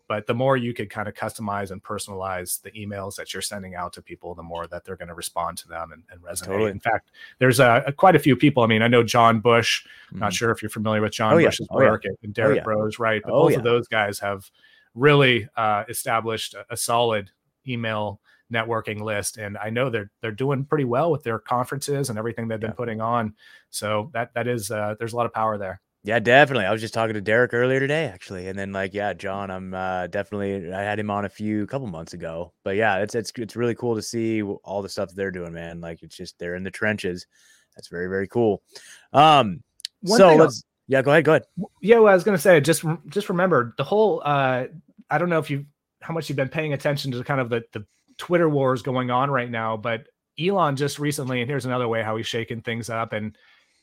[0.07, 3.75] but the more you could kind of customize and personalize the emails that you're sending
[3.75, 6.45] out to people, the more that they're going to respond to them and, and resonate.
[6.45, 6.71] Totally.
[6.71, 8.63] In fact, there's a, a, quite a few people.
[8.63, 9.85] I mean, I know John Bush.
[10.07, 10.19] Mm-hmm.
[10.19, 11.75] Not sure if you're familiar with John oh, Bush's yeah.
[11.75, 12.11] oh, work yeah.
[12.23, 12.63] and Derrick oh, yeah.
[12.63, 13.21] Broze, right?
[13.23, 14.49] But oh, both of those guys have
[14.93, 17.31] really uh, established a, a solid
[17.67, 18.21] email
[18.53, 22.47] networking list and i know they're they're doing pretty well with their conferences and everything
[22.47, 22.75] they've been yeah.
[22.75, 23.33] putting on
[23.71, 26.65] so that that is uh, there's a lot of power there yeah, definitely.
[26.65, 29.73] I was just talking to Derrick earlier today, actually, and then like, yeah, John, I'm
[29.73, 30.71] uh, definitely.
[30.71, 33.73] I had him on a few couple months ago, but yeah, it's it's it's really
[33.73, 35.81] cool to see all the stuff they're doing, man.
[35.81, 37.25] Like, it's just they're in the trenches.
[37.75, 38.61] That's very very cool.
[39.13, 39.63] Um,
[40.01, 40.63] One so let's.
[40.87, 41.25] Yeah, go ahead.
[41.25, 41.45] Go ahead.
[41.81, 44.21] Yeah, well, I was gonna say just just remember the whole.
[44.23, 44.65] uh
[45.09, 45.65] I don't know if you
[46.01, 47.83] how much you've been paying attention to kind of the the
[48.19, 50.05] Twitter wars going on right now, but
[50.39, 53.35] Elon just recently, and here's another way how he's shaking things up and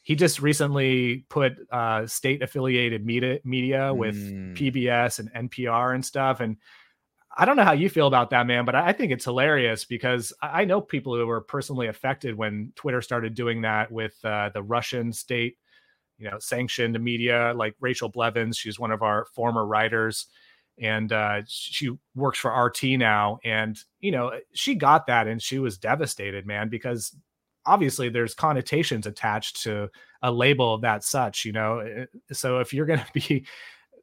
[0.02, 4.56] he just recently put uh, state affiliated media media with mm.
[4.56, 6.40] PBS and NPR and stuff.
[6.40, 6.56] And
[7.36, 10.32] I don't know how you feel about that, man, but I think it's hilarious because
[10.42, 14.62] I know people who were personally affected when Twitter started doing that with uh, the
[14.62, 15.56] Russian state,
[16.18, 18.58] you know, sanctioned media, like Rachel Blevins.
[18.58, 20.26] She's one of our former writers
[20.78, 23.38] and uh, she works for RT now.
[23.44, 27.16] And, you know, she got that and she was devastated, man, because
[27.66, 29.88] obviously there's connotations attached to
[30.22, 33.46] a label of that such you know eh, so if you're going to be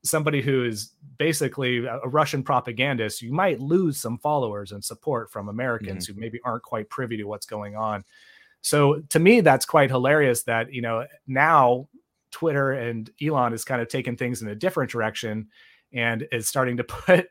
[0.04, 5.50] somebody who is basically a russian propagandist you might lose some followers and support from
[5.50, 6.16] americans mm-hmm.
[6.16, 8.04] who maybe aren't quite privy to what's going on
[8.62, 11.88] so to me that's quite hilarious that you know now
[12.32, 15.48] twitter and elon is kind of taking things in a different direction
[15.92, 17.28] and is starting to put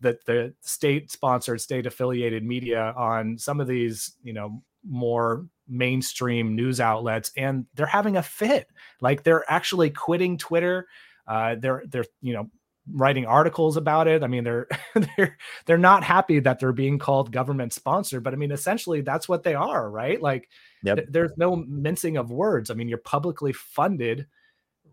[0.00, 6.54] the, the state sponsored state affiliated media on some of these you know more mainstream
[6.54, 8.66] news outlets and they're having a fit
[9.00, 10.86] like they're actually quitting twitter
[11.28, 12.50] uh, they're they're you know
[12.90, 14.66] writing articles about it i mean they're
[15.16, 19.28] they're they're not happy that they're being called government sponsored but i mean essentially that's
[19.28, 20.48] what they are right like
[20.82, 20.96] yep.
[20.96, 24.26] th- there's no mincing of words i mean you're publicly funded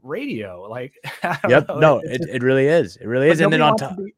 [0.04, 0.94] radio like
[1.50, 4.14] yep know, no it, it really is it really is and then on top be-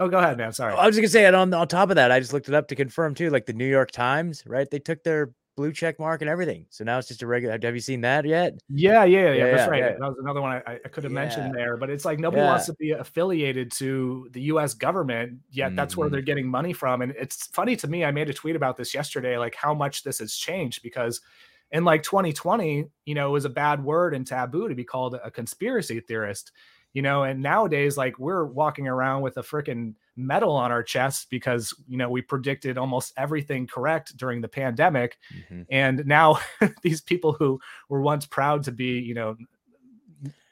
[0.00, 0.52] Oh, go ahead, man.
[0.52, 0.74] Sorry.
[0.74, 2.54] I was just gonna say, and on on top of that, I just looked it
[2.54, 3.30] up to confirm too.
[3.30, 4.68] Like the New York Times, right?
[4.68, 6.66] They took their blue check mark and everything.
[6.70, 7.58] So now it's just a regular.
[7.60, 8.54] Have you seen that yet?
[8.68, 9.32] Yeah, yeah, yeah.
[9.32, 9.82] yeah that's yeah, right.
[9.82, 9.90] Yeah.
[9.92, 11.76] That was another one I, I could have mentioned there.
[11.76, 14.74] But it's like nobody wants to be affiliated to the U.S.
[14.74, 15.68] government yet.
[15.68, 15.76] Mm-hmm.
[15.76, 16.26] That's where they're mm-hmm.
[16.26, 17.02] getting money from.
[17.02, 18.04] And it's funny to me.
[18.04, 21.20] I made a tweet about this yesterday, like how much this has changed because
[21.70, 25.14] in like 2020, you know, it was a bad word and taboo to be called
[25.22, 26.52] a conspiracy theorist
[26.94, 31.26] you know and nowadays like we're walking around with a freaking medal on our chests
[31.28, 35.18] because you know we predicted almost everything correct during the pandemic.
[35.34, 35.62] Mm-hmm.
[35.70, 36.38] and now
[36.82, 39.36] these people who were once proud to be you know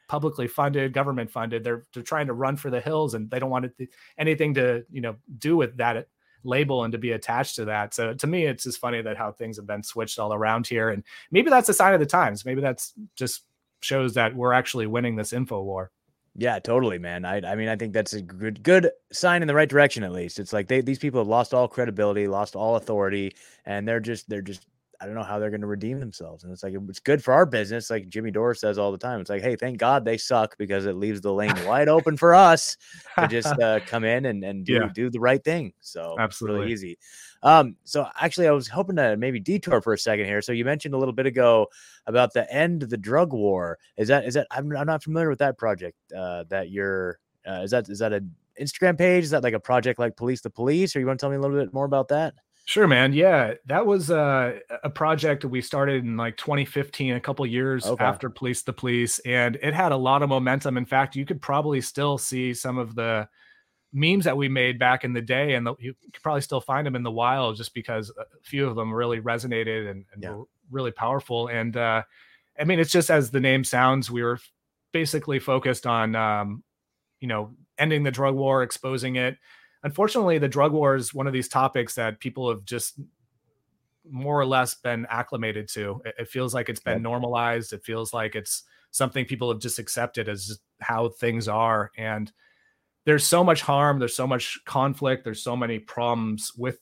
[0.07, 3.49] publicly funded government funded they're they're trying to run for the hills and they don't
[3.49, 6.07] want to, anything to you know do with that
[6.43, 7.93] label and to be attached to that.
[7.93, 10.89] So to me it's just funny that how things have been switched all around here.
[10.89, 12.45] And maybe that's a sign of the times.
[12.45, 13.43] Maybe that's just
[13.79, 15.91] shows that we're actually winning this info war
[16.35, 17.25] yeah, totally, man.
[17.25, 20.11] I I mean, I think that's a good good sign in the right direction at
[20.11, 20.39] least.
[20.39, 24.27] It's like they these people have lost all credibility, lost all authority, and they're just
[24.29, 24.65] they're just
[25.03, 26.43] I don't know how they're going to redeem themselves.
[26.43, 29.19] And it's like it's good for our business, like Jimmy Dore says all the time.
[29.19, 32.33] It's like, hey, thank God they suck because it leaves the lane wide open for
[32.33, 32.77] us
[33.19, 34.89] to just uh, come in and and do yeah.
[34.93, 35.73] do the right thing.
[35.81, 36.97] So absolutely really easy.
[37.43, 40.41] Um, so actually, I was hoping to maybe detour for a second here.
[40.41, 41.67] So you mentioned a little bit ago
[42.07, 43.77] about the end of the drug war.
[43.97, 47.61] Is that is that I'm, I'm not familiar with that project uh, that you're uh,
[47.63, 49.25] is that is that an Instagram page?
[49.25, 50.95] Is that like a project like Police the Police?
[50.95, 52.33] Or you want to tell me a little bit more about that?
[52.65, 53.11] Sure, man.
[53.11, 57.85] Yeah, that was uh, a project that we started in like 2015, a couple years
[57.85, 58.03] okay.
[58.03, 60.77] after Police the Police, and it had a lot of momentum.
[60.77, 63.27] In fact, you could probably still see some of the
[63.93, 66.85] memes that we made back in the day, and the, you could probably still find
[66.85, 70.31] them in the wild, just because a few of them really resonated and, and yeah.
[70.31, 71.47] were really powerful.
[71.47, 72.03] And uh,
[72.59, 74.39] I mean, it's just as the name sounds, we were
[74.91, 76.63] basically focused on, um,
[77.19, 79.37] you know, ending the drug war, exposing it
[79.83, 82.99] unfortunately, the drug war is one of these topics that people have just
[84.09, 86.01] more or less been acclimated to.
[86.05, 87.73] It, it feels like it's been normalized.
[87.73, 91.91] It feels like it's something people have just accepted as how things are.
[91.97, 92.31] And
[93.05, 93.99] there's so much harm.
[93.99, 95.23] There's so much conflict.
[95.23, 96.79] There's so many problems with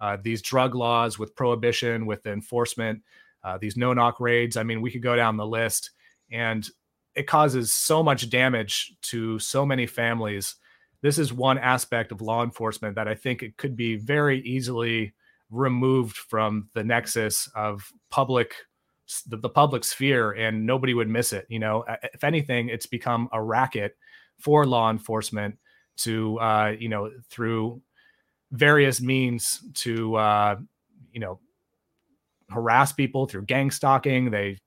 [0.00, 3.02] uh, these drug laws, with prohibition, with enforcement,
[3.42, 4.56] uh, these no knock raids.
[4.56, 5.90] I mean, we could go down the list,
[6.30, 6.68] and
[7.14, 10.56] it causes so much damage to so many families
[11.00, 15.14] this is one aspect of law enforcement that I think it could be very easily
[15.50, 18.54] removed from the nexus of public
[19.26, 23.26] the, the, public sphere and nobody would miss it you know if anything it's become
[23.32, 23.96] a racket
[24.38, 25.58] for law enforcement
[25.98, 27.82] to uh, you know through
[28.52, 30.56] various means to uh,
[31.12, 31.40] you know
[32.50, 34.30] harass people through gang stalking.
[34.30, 34.58] They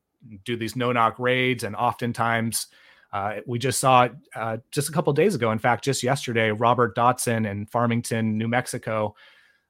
[0.45, 2.67] do these no knock raids, and oftentimes
[3.13, 5.51] uh, we just saw it uh, just a couple days ago.
[5.51, 9.15] In fact, just yesterday, Robert Dotson in Farmington, New Mexico,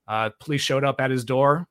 [0.07, 1.67] uh, police showed up at his door.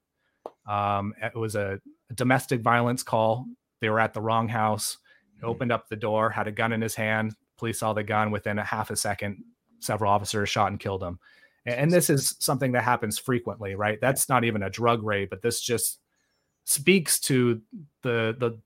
[0.68, 3.46] Um, it was a, a, domestic violence call.
[3.80, 4.98] They were at the wrong house.
[5.34, 5.50] He mm-hmm.
[5.50, 7.34] opened up the door, had a gun in his hand.
[7.61, 9.44] Police saw the gun within a half a second.
[9.81, 11.18] Several officers shot and killed him.
[11.66, 13.99] And, and this is something that happens frequently, right?
[14.01, 16.01] That's not even a drug raid, but this just
[16.64, 17.61] speaks to
[18.03, 18.59] the the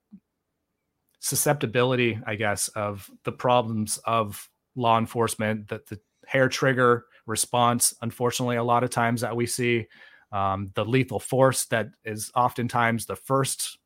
[1.20, 8.56] susceptibility, I guess, of the problems of law enforcement, that the hair trigger response, unfortunately,
[8.56, 9.86] a lot of times that we see,
[10.32, 13.78] um, the lethal force that is oftentimes the first,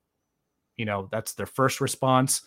[0.76, 2.42] you know, that's their first response.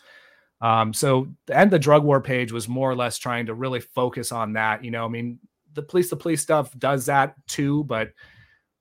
[0.61, 4.31] Um, so, and the drug war page was more or less trying to really focus
[4.31, 4.83] on that.
[4.83, 5.39] You know, I mean,
[5.73, 8.09] the police, the police stuff does that too, but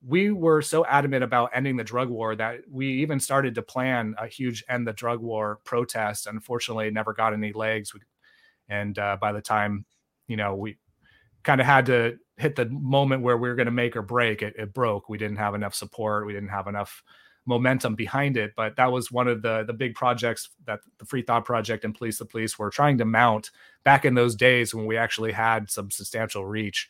[0.06, 4.14] we were so adamant about ending the drug war that we even started to plan
[4.18, 6.26] a huge end the drug war protest.
[6.26, 7.92] Unfortunately, never got any legs.
[8.68, 9.84] And uh, by the time,
[10.26, 10.78] you know, we
[11.42, 14.42] kind of had to hit the moment where we were going to make or break,
[14.42, 15.08] it, it broke.
[15.08, 16.26] We didn't have enough support.
[16.26, 17.02] We didn't have enough
[17.46, 18.52] momentum behind it.
[18.56, 21.94] But that was one of the the big projects that the Free Thought Project and
[21.94, 23.50] Police the Police were trying to mount
[23.84, 26.88] back in those days when we actually had some substantial reach.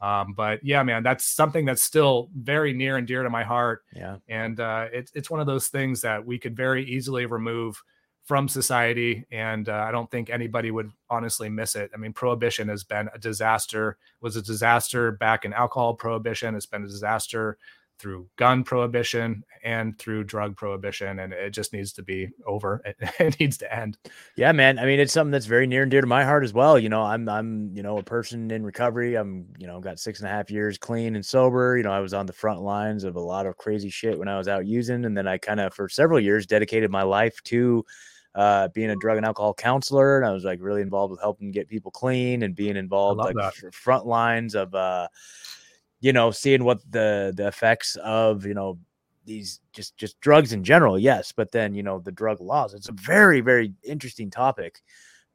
[0.00, 3.82] Um, but yeah, man, that's something that's still very near and dear to my heart.
[3.94, 4.16] Yeah.
[4.28, 7.82] And uh, it's it's one of those things that we could very easily remove
[8.24, 11.92] from society, and uh, I don't think anybody would honestly miss it.
[11.94, 13.98] I mean, prohibition has been a disaster.
[14.20, 16.54] Was a disaster back in alcohol prohibition.
[16.56, 17.56] It's been a disaster
[17.98, 22.82] through gun prohibition and through drug prohibition and it just needs to be over.
[22.84, 23.98] It, it, needs to end.
[24.36, 24.78] Yeah man.
[24.78, 26.78] I mean it's something that's very near and dear to my heart as well.
[26.78, 29.16] You know i'm i'm you know a person in recovery.
[29.16, 31.76] I'm you know got six and a half years clean and sober.
[31.76, 34.28] You know i was on the front lines of a lot of crazy shit when
[34.28, 37.42] i was out using and then i kind of for several years dedicated my life
[37.44, 37.84] to
[38.34, 41.50] uh, being a drug and alcohol counselor and i was like really involved with helping
[41.50, 43.74] get people clean and being involved like that.
[43.74, 45.08] front lines of uh
[46.00, 48.78] you know, seeing what the the effects of you know
[49.24, 52.74] these just just drugs in general, yes, but then you know the drug laws.
[52.74, 54.82] It's a very very interesting topic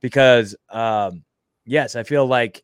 [0.02, 1.24] because um,
[1.66, 2.64] yes, I feel like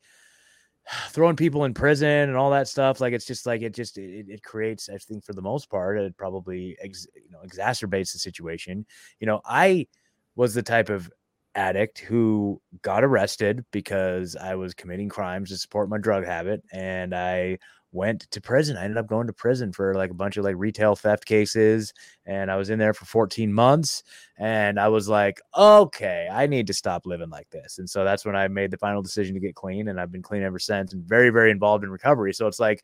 [1.10, 4.26] throwing people in prison and all that stuff like it's just like it just it,
[4.30, 8.20] it creates i think for the most part it probably ex, you know exacerbates the
[8.20, 8.86] situation
[9.20, 9.86] you know i
[10.36, 11.12] was the type of
[11.56, 17.16] addict who got arrested because i was committing crimes to support my drug habit and
[17.16, 17.58] i
[17.92, 18.78] went to prison.
[18.78, 21.94] I ended up going to prison for like a bunch of like retail theft cases.
[22.26, 24.04] And I was in there for 14 months.
[24.38, 27.80] And I was like, okay, I need to stop living like this.
[27.80, 29.88] And so that's when I made the final decision to get clean.
[29.88, 32.34] And I've been clean ever since and very, very involved in recovery.
[32.34, 32.84] So it's like,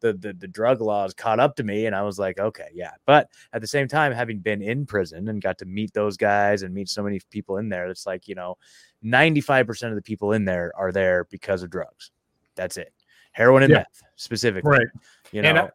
[0.00, 2.90] the, the, the drug laws caught up to me and I was like, okay, yeah.
[3.06, 6.62] But at the same time, having been in prison and got to meet those guys
[6.62, 8.58] and meet so many people in there, it's like, you know,
[9.02, 12.10] 95% of the people in there are there because of drugs.
[12.54, 12.93] That's it
[13.34, 13.78] heroin and yeah.
[13.78, 14.70] meth specifically.
[14.70, 14.86] Right.
[15.30, 15.70] You know, I,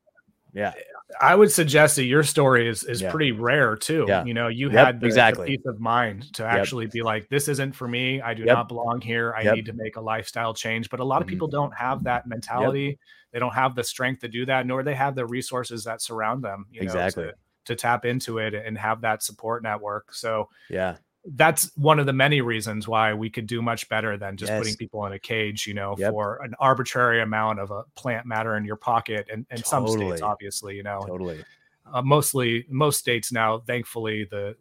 [0.53, 0.73] yeah.
[1.21, 3.11] I would suggest that your story is is yeah.
[3.11, 4.05] pretty rare too.
[4.07, 4.23] Yeah.
[4.23, 6.93] You know, you yep, had the, exactly the peace of mind to actually yep.
[6.93, 8.21] be like, this isn't for me.
[8.21, 8.55] I do yep.
[8.55, 9.33] not belong here.
[9.33, 10.89] I need to make a lifestyle change.
[10.89, 11.35] But a lot of mm-hmm.
[11.35, 12.97] people don't have that mentality.
[13.31, 16.43] They don't have the strength to do that, nor they have the resources that surround
[16.43, 16.65] them.
[16.73, 17.25] exactly.
[17.25, 20.13] Know, to, to tap into it and have that support network.
[20.13, 20.97] So yeah,
[21.35, 24.59] that's one of the many reasons why we could do much better than just yes.
[24.59, 26.11] putting people in a cage, you know, yep.
[26.11, 29.27] for an arbitrary amount of a plant matter in your pocket.
[29.31, 29.91] And, and totally.
[29.91, 31.43] some states, obviously, you know, totally.
[31.91, 34.55] Uh, mostly, most states now, thankfully, the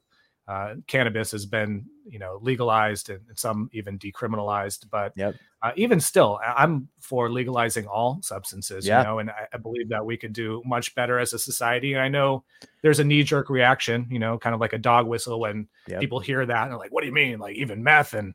[0.48, 5.34] uh, cannabis has been you know legalized and some even decriminalized but yep.
[5.62, 8.98] Uh, even still i'm for legalizing all substances yeah.
[8.98, 11.92] you know and I, I, believe that we could do much better as a society
[11.94, 12.44] and i know
[12.82, 16.00] there's a knee-jerk reaction you know kind of like a dog whistle when yep.
[16.00, 18.34] people hear that and they're like what do you mean like even meth and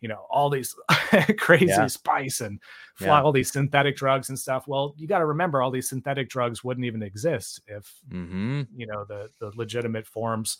[0.00, 0.74] you know all these
[1.38, 1.86] crazy yeah.
[1.86, 2.60] spice and
[2.94, 3.22] fly, yeah.
[3.22, 6.64] all these synthetic drugs and stuff well you got to remember all these synthetic drugs
[6.64, 8.62] wouldn't even exist if mm-hmm.
[8.74, 10.58] you know the the legitimate forms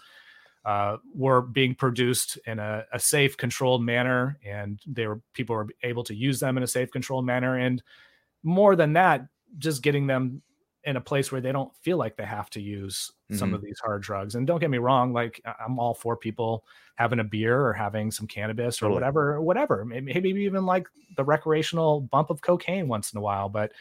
[0.64, 5.68] uh, were being produced in a, a, safe, controlled manner, and they were people were
[5.82, 7.56] able to use them in a safe, controlled manner.
[7.56, 7.82] And
[8.42, 9.26] more than that,
[9.58, 10.42] just getting them
[10.84, 13.38] in a place where they don't feel like they have to use mm-hmm.
[13.38, 14.34] some of these hard drugs.
[14.34, 16.64] And don't get me wrong, like I'm all for people
[16.96, 18.94] having a beer or having some cannabis or totally.
[18.94, 19.84] whatever, whatever.
[19.84, 20.86] Maybe, maybe even like
[21.16, 23.72] the recreational bump of cocaine once in a while, but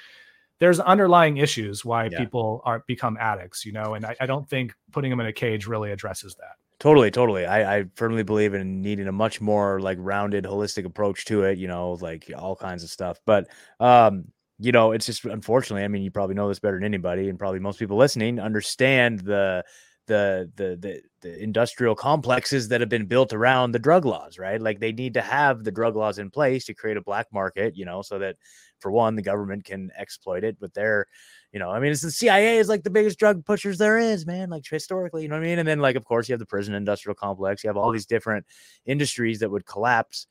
[0.60, 2.18] there's underlying issues why yeah.
[2.18, 5.34] people are become addicts, you know, and I, I don't think putting them in a
[5.34, 6.58] cage really addresses that.
[6.80, 7.46] Totally, totally.
[7.46, 11.58] I, I firmly believe in needing a much more like rounded, holistic approach to it.
[11.58, 13.20] You know, like all kinds of stuff.
[13.26, 13.50] But
[13.82, 14.26] um,
[14.60, 15.84] you know, it's just unfortunately.
[15.84, 19.20] I mean, you probably know this better than anybody, and probably most people listening understand
[19.20, 19.66] the
[20.08, 24.62] the the the, the industrial complexes that have been built around the drug laws, right?
[24.62, 27.76] Like they need to have the drug laws in place to create a black market,
[27.76, 28.38] you know, so that
[28.80, 31.08] for one, the government can exploit it with their
[31.52, 34.26] you know, I mean, it's the CIA is like the biggest drug pushers there is,
[34.26, 34.50] man.
[34.50, 35.60] Like historically, you know what I mean?
[35.60, 37.64] And then, like, of course, you have the prison industrial complex.
[37.64, 38.46] You have all these different
[38.86, 40.28] industries that would collapse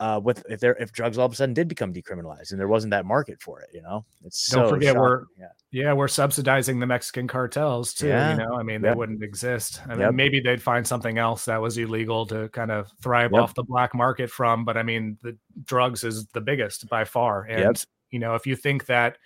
[0.00, 2.68] uh, with if there if drugs all of a sudden did become decriminalized and there
[2.68, 3.68] wasn't that market for it.
[3.74, 5.00] You know, it's don't so forget shocking.
[5.00, 5.46] we're yeah.
[5.72, 8.08] yeah we're subsidizing the Mexican cartels too.
[8.08, 8.30] Yeah.
[8.32, 8.94] You know, I mean, Yep.
[8.94, 9.82] they wouldn't exist.
[9.86, 10.14] I mean, Yep.
[10.14, 13.42] maybe they'd find something else that was illegal to kind of thrive Yep.
[13.42, 14.64] off the black market from.
[14.64, 17.44] But I mean, the drugs is the biggest by far.
[17.44, 19.18] And you know, if you think that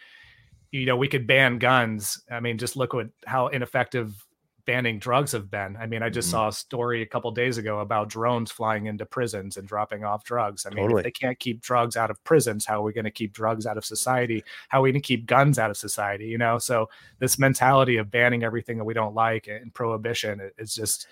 [0.81, 4.27] you know we could ban guns, I mean, just look at how ineffective
[4.67, 5.77] banning drugs have been.
[5.77, 6.31] I mean, I just Mhm.
[6.33, 10.25] saw a story a couple days ago about drones flying into prisons and dropping off
[10.25, 10.65] drugs.
[10.65, 11.01] I mean, Totally.
[11.01, 13.67] if they can't keep drugs out of prisons, how are we going to keep drugs
[13.67, 14.43] out of society?
[14.71, 16.27] How are we going to keep guns out of society?
[16.29, 20.51] You know, so this mentality of banning everything that we don't like and prohibition i-
[20.63, 21.07] is just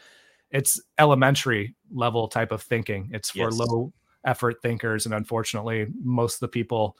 [0.50, 3.10] it's elementary level type of thinking.
[3.12, 3.58] It's for Yes.
[3.58, 3.92] low
[4.24, 6.96] effort thinkers, and unfortunately, most of the people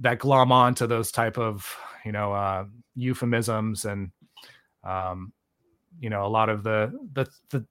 [0.00, 2.64] that glom on to those type of you know uh,
[2.94, 4.10] euphemisms and
[4.82, 5.32] um,
[6.00, 7.64] you know a lot of the the the,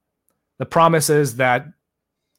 [0.58, 1.66] the promises that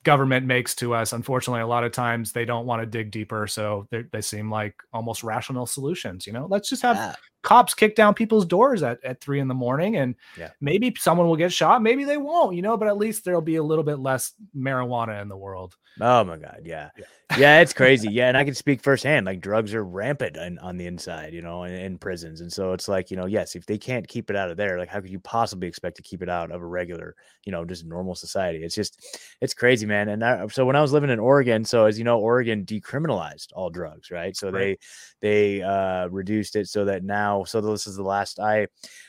[0.04, 3.48] government makes to us unfortunately a lot of times they don't want to dig deeper
[3.48, 7.16] so they, seem like almost rational solutions you know let's just have Yeah.
[7.46, 10.50] Cops kick down people's doors at, at three in the morning and Yeah.
[10.60, 13.56] maybe someone will get shot maybe they won't you know but at least there'll be
[13.58, 16.90] a little bit less marijuana in the world Oh my god, yeah.
[16.98, 17.06] Yeah.
[17.38, 18.10] yeah, it's crazy.
[18.10, 19.26] Yeah, and I can speak firsthand.
[19.26, 22.74] Like drugs are rampant on, on the inside, you know, in, in prisons, and so
[22.74, 25.00] it's like, you know, yes, if they can't keep it out of there, like how
[25.02, 27.16] could you possibly expect to keep it out of a regular,
[27.46, 28.64] you know, just normal society?
[28.64, 30.10] It's just, it's crazy, man.
[30.10, 33.48] And I, so when I was living in Oregon, so as you know, Oregon decriminalized
[33.56, 34.36] all drugs, right?
[34.38, 34.78] So Right.
[35.22, 38.68] they they uh reduced it so that now, so this is the last I.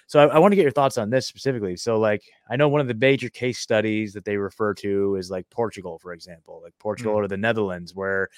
[0.09, 1.77] So I, I want to get your thoughts on this specifically.
[1.77, 5.31] So like I know one of the major case studies that they refer to is
[5.31, 8.29] like Portugal, for example, like Portugal or the Netherlands, where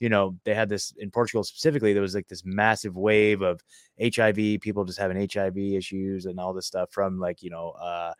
[0.00, 1.92] you know they had this in Portugal specifically.
[1.92, 3.60] There was like this massive wave of
[4.00, 8.12] HIV, people just having HIV issues and all this stuff from like you know uh,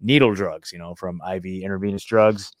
[0.00, 2.52] needle drugs, you know, from IV intravenous drugs.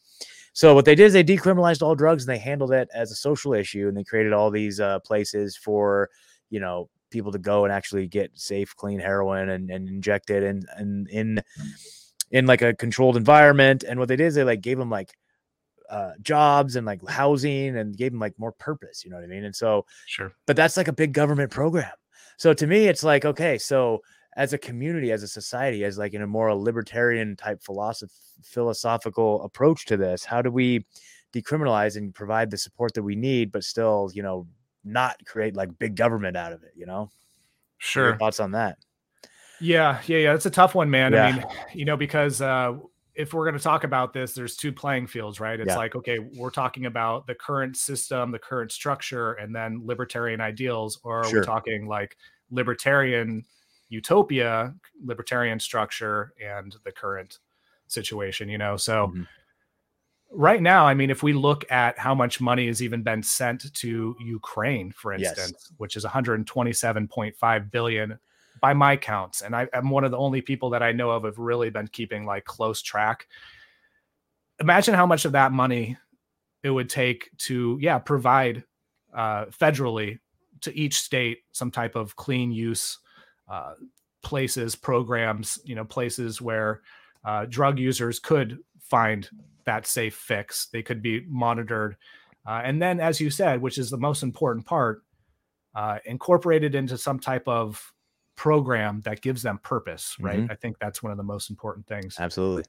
[0.54, 3.16] So what they did is they decriminalized all drugs and they handled it as a
[3.16, 6.10] social issue, and they created all these uh, places for
[6.50, 10.42] you know people to go and actually get safe, clean heroin and, and inject it
[10.42, 11.42] and and in
[12.30, 13.84] in like a controlled environment.
[13.84, 15.12] And what they did is they like gave them like
[15.90, 19.04] uh, jobs and like housing and gave them like more purpose.
[19.04, 19.44] You know what I mean?
[19.44, 21.92] And so sure but that's like a big government program.
[22.38, 24.00] So to me, it's like, okay, so
[24.36, 28.10] as a community, as a society, as like in a more libertarian type philosoph-
[28.42, 30.86] philosophical approach to this, how do we
[31.34, 34.46] decriminalize and provide the support that we need, but still, you know,
[34.84, 37.10] not create like big government out of it, you know?
[37.78, 38.78] Sure thoughts on that?
[39.60, 40.34] Yeah, yeah, yeah.
[40.34, 41.14] It's a tough one, man.
[41.14, 42.74] I mean, you know, because uh,
[43.14, 45.58] if we're going to talk about this, there's two playing fields, right?
[45.60, 45.76] It's Yeah.
[45.76, 50.98] like, okay, we're talking about the current system, the current structure, and then libertarian ideals,
[51.04, 51.40] or are Sure.
[51.40, 52.16] we talking like
[52.50, 53.44] libertarian
[53.88, 54.74] utopia,
[55.04, 57.38] libertarian structure, and the current
[57.86, 58.48] situation?
[58.48, 59.28] You know, so Mhm.
[60.32, 63.72] Right now, I mean, if we look at how much money has even been sent
[63.72, 65.38] to Ukraine, for Yes.
[65.38, 68.18] instance, which is 127.5 billion
[68.60, 71.24] by my counts, and I, I'm one of the only people that I know of
[71.24, 73.26] have really been keeping like close track.
[74.60, 75.96] Imagine how much of that money
[76.62, 78.64] it would take to, yeah, provide
[79.14, 80.18] uh, federally
[80.60, 82.98] to each state some type of clean use
[83.50, 83.74] uh,
[84.22, 86.82] places, programs, you know, places where
[87.24, 89.28] uh, drug users could find
[89.64, 90.66] that safe fix.
[90.66, 91.96] They could be monitored.
[92.46, 95.02] Uh, and then, as you said, which is the most important part,
[95.74, 97.92] uh, incorporated into some type of
[98.36, 100.40] program that gives them purpose, right?
[100.40, 100.50] Mhm.
[100.50, 102.16] I think that's one of the most important things.
[102.18, 102.64] Absolutely.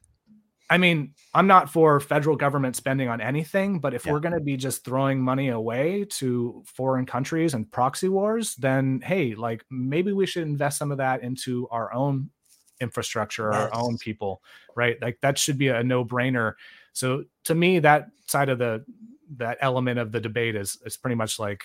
[0.69, 4.13] I mean, I'm not for federal government spending on anything, but if Yeah.
[4.13, 9.01] we're going to be just throwing money away to foreign countries and proxy wars, then
[9.01, 12.29] hey, like maybe we should invest some of that into our own
[12.79, 14.41] infrastructure, our own people,
[14.75, 15.01] right?
[15.01, 16.53] Like that should be a no-brainer.
[16.93, 18.85] So to me, that side of the
[19.37, 21.63] that element of the debate is is pretty much like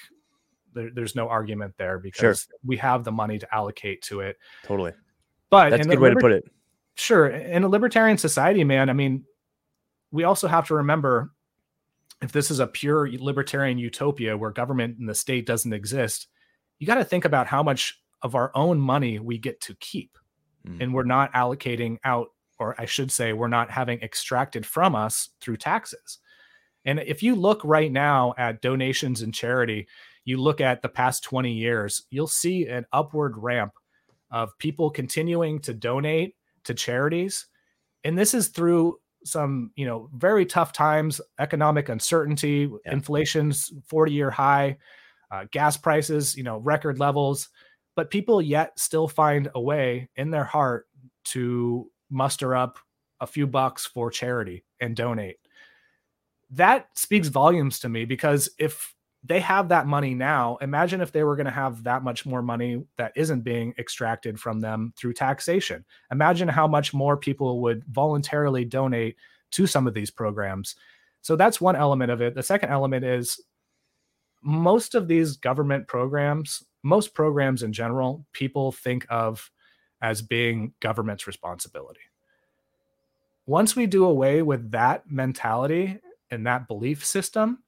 [0.75, 4.37] there, there's no argument there because we have the money to allocate to it.
[4.65, 4.93] Totally.
[5.51, 6.45] But That's a good way to put it.
[6.95, 9.25] sure in a libertarian society man i mean
[10.11, 11.31] we also have to remember
[12.21, 16.27] if this is a pure libertarian utopia where government and the state doesn't exist
[16.81, 20.19] you got to think about how much of our own money we get to keep
[20.67, 20.83] Mhm.
[20.83, 22.29] and we're not allocating out
[22.59, 26.19] or I should say, we're not having extracted from us through taxes.
[26.85, 29.87] And if you look right now at donations and charity,
[30.25, 33.73] you look at the past 20 years, you'll see an upward ramp
[34.31, 36.35] of people continuing to donate
[36.65, 37.47] to charities.
[38.05, 42.93] And this is through some, you know, very tough times, economic uncertainty, yeah.
[42.93, 44.79] inflation's 40 year high,
[45.31, 47.49] uh, gas prices, you know, record levels,
[47.97, 50.87] but people yet still find a way in their heart
[51.25, 52.79] to muster up
[53.21, 55.39] a few bucks for charity and donate.
[56.51, 58.95] That speaks volumes to me because if
[59.25, 60.57] they have that money now.
[60.61, 64.39] Imagine if they were going to have that much more money that isn't being extracted
[64.39, 65.85] from them through taxation.
[66.13, 69.17] Imagine how much more people would voluntarily donate
[69.51, 70.77] to some of these programs.
[71.23, 72.35] So that's one element of it.
[72.35, 73.41] The second element is
[74.43, 79.51] most of these government programs, most programs in general, people think of
[80.01, 82.01] as being government's responsibility.
[83.47, 85.99] Once we do away with that mentality
[86.31, 87.63] and that belief system,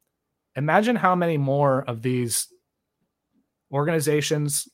[0.56, 2.48] imagine how many more of these
[3.72, 4.68] organizations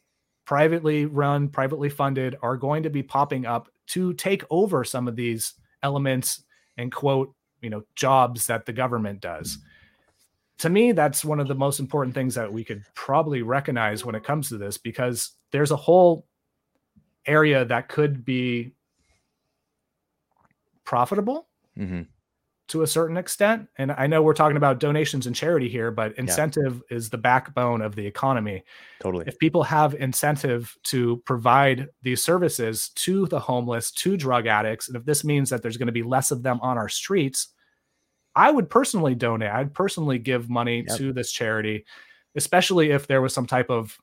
[0.45, 5.17] privately run privately funded are going to be popping up to take over some of
[5.17, 6.45] these elements
[6.79, 9.59] and quote you know jobs that the government does
[10.59, 14.15] to me that's one of the most important things that we could probably recognize when
[14.15, 16.27] it comes to this because there's a whole
[17.27, 18.73] area that could be
[20.85, 21.49] profitable
[21.79, 22.03] mm-hmm
[22.69, 23.69] to a certain extent.
[23.79, 26.97] And I know we're talking about donations and charity here, but incentive yeah.
[26.97, 28.65] is the backbone of the economy.
[29.01, 29.25] Totally.
[29.27, 34.97] If people have incentive to provide these services to the homeless, to drug addicts, and
[34.97, 37.49] if this means that there's going to be less of them on our streets,
[38.35, 39.51] I would personally donate.
[39.51, 40.99] I'd personally give money yep.
[40.99, 41.85] to this charity,
[42.35, 43.97] especially if there was some type of,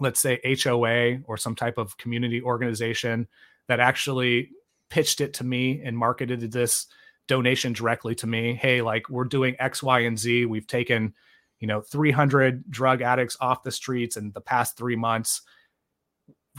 [0.00, 3.28] let's say, HOA or some type of community organization
[3.68, 4.50] that actually
[4.90, 6.86] pitched it to me and marketed this
[7.28, 8.54] donation directly to me.
[8.54, 10.46] Hey, like we're doing X, Y, and Z.
[10.46, 11.14] We've taken,
[11.58, 15.42] you know, 300 drug addicts off the streets in the past three months.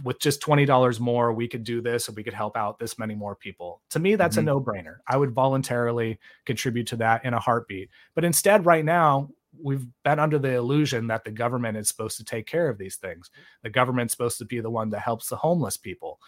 [0.03, 3.15] With just $20 more, we could do this and we could help out this many
[3.15, 3.81] more people.
[3.91, 4.47] To me, that's mm-hmm.
[4.47, 4.97] a no brainer.
[5.07, 7.89] I would voluntarily contribute to that in a heartbeat.
[8.13, 9.29] But instead, right now,
[9.62, 12.95] we've been under the illusion that the government is supposed to take care of these
[12.95, 13.30] things.
[13.64, 16.20] The government's supposed to be the one that helps the homeless people.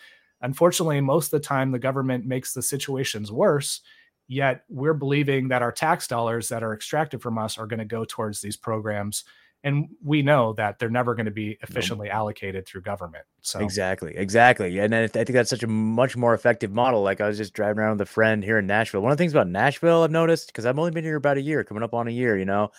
[0.42, 3.82] Unfortunately, most of the time, the government makes the situations worse
[4.30, 7.86] Yet we're believing that our tax dollars that are extracted from us are going to
[7.86, 9.24] go towards these programs.
[9.64, 13.26] And we know that they're never going to be efficiently allocated through government.
[13.42, 14.78] So exactly, exactly.
[14.78, 17.02] And I think that's such a much more effective model.
[17.02, 19.02] Like I was just driving around with a friend here in Nashville.
[19.02, 21.42] One of the things about Nashville I've noticed, because I've only been here about a
[21.42, 22.70] year, coming up on a year, you know,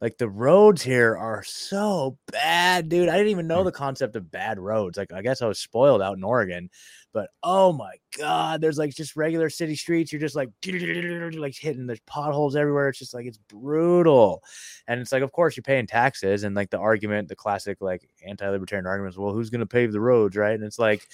[0.00, 3.08] like the roads here are so bad, dude.
[3.08, 3.66] I didn't even know hmm.
[3.66, 4.98] the concept of bad roads.
[4.98, 6.70] Like I guess I was spoiled out in Oregon
[7.12, 10.12] but oh my god, there's like just regular city streets.
[10.12, 12.88] You're just like like hitting the potholes everywhere.
[12.88, 14.42] It's just like it's brutal.
[14.86, 16.44] And it's like, of course, you're paying taxes.
[16.44, 20.00] And like the argument, the classic like anti-libertarian argument is, well, who's gonna pave the
[20.00, 20.54] roads, right?
[20.54, 21.06] And it's like,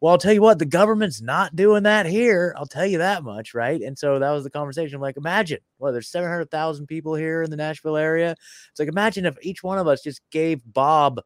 [0.00, 2.54] well, I'll tell you what, the government's not doing that here.
[2.58, 3.80] I'll tell you that much, right?
[3.80, 4.96] And so that was the conversation.
[4.96, 8.32] I'm like, imagine, well, there's 700,000 people here in the Nashville area.
[8.70, 11.20] It's like, imagine if each one of us just gave Bob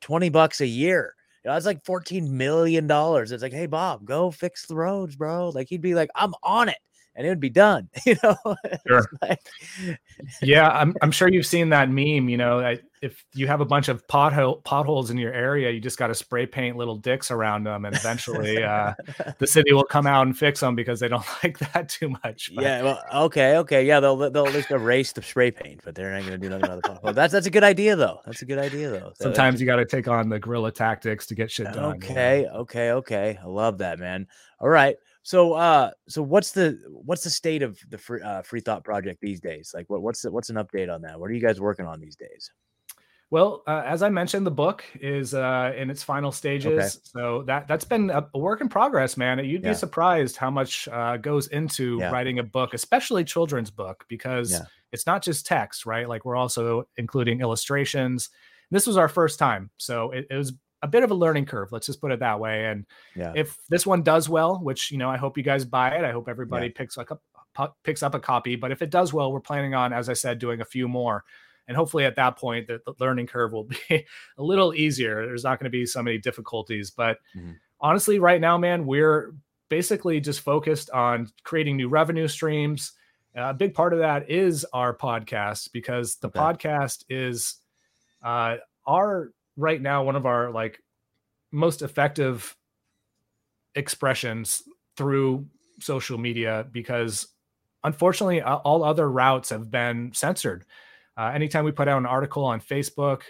[0.00, 1.14] 20 bucks a year
[1.44, 2.86] you know, that's like $14 million.
[2.90, 5.48] It's like, hey, Bob, go fix the roads, bro.
[5.48, 6.76] Like he'd be like, I'm on it.
[7.14, 8.36] And it would be done, you know.
[8.86, 9.04] Sure.
[9.20, 9.40] like...
[10.42, 12.28] yeah, I'm I'm sure you've seen that meme.
[12.28, 15.98] You know, if you have a bunch of pothole potholes in your area, you just
[15.98, 18.92] got to spray paint little dicks around them, and eventually uh,
[19.38, 22.54] the city will come out and fix them because they don't like that too much.
[22.54, 22.62] But...
[22.62, 26.12] Yeah, well, okay, okay, yeah, they'll they'll at least erase the spray paint, but they're
[26.12, 27.14] not going to do nothing about the pothole.
[27.14, 28.20] That's that's a good idea though.
[28.26, 29.12] That's a good idea though.
[29.16, 31.96] So Sometimes you got to take on the guerrilla tactics to get shit done.
[31.96, 33.38] Okay, okay, okay.
[33.42, 34.26] I love that, man.
[34.58, 34.96] All right.
[35.22, 39.20] So, uh, so what's the what's the state of the free, uh, free thought project
[39.20, 39.72] these days?
[39.74, 41.20] Like, what what's the, what's an update on that?
[41.20, 42.50] What are you guys working on these days?
[43.30, 46.88] Well, uh, as I mentioned, the book is uh, in its final stages, okay.
[46.88, 49.38] so that that's been a, work in progress, man.
[49.44, 49.70] You'd yeah.
[49.70, 52.10] be surprised how much uh, goes into yeah.
[52.10, 54.64] writing a book, especially children's book, because yeah.
[54.90, 56.08] it's not just text, right?
[56.08, 58.30] Like we're also including illustrations.
[58.72, 60.52] This was our first time, so it, it was
[60.82, 61.72] a bit of a learning curve.
[61.72, 62.66] Let's just put it that way.
[62.66, 62.86] And
[63.34, 66.04] if this one does well, which you know, I hope you guys buy it.
[66.04, 67.18] I hope everybody picks like a
[67.84, 68.56] picks up a copy.
[68.56, 71.24] But if it does well, we're planning on, as I said, doing a few more
[71.70, 73.78] and hopefully at that point the, the learning curve will be
[74.38, 77.52] a little easier there's not going to be so many difficulties but mm-hmm.
[77.80, 79.32] honestly right now man we're
[79.68, 82.92] basically just focused on creating new revenue streams
[83.36, 86.40] a big part of that is our podcast because the okay.
[86.40, 87.58] podcast is
[88.24, 88.56] uh
[88.86, 90.82] our right now one of our like
[91.52, 92.56] most effective
[93.74, 94.62] expressions
[94.96, 95.46] through
[95.80, 97.28] social media because
[97.84, 100.64] unfortunately all other routes have been censored.
[101.16, 103.22] Uh, anytime we put out an article on Facebook,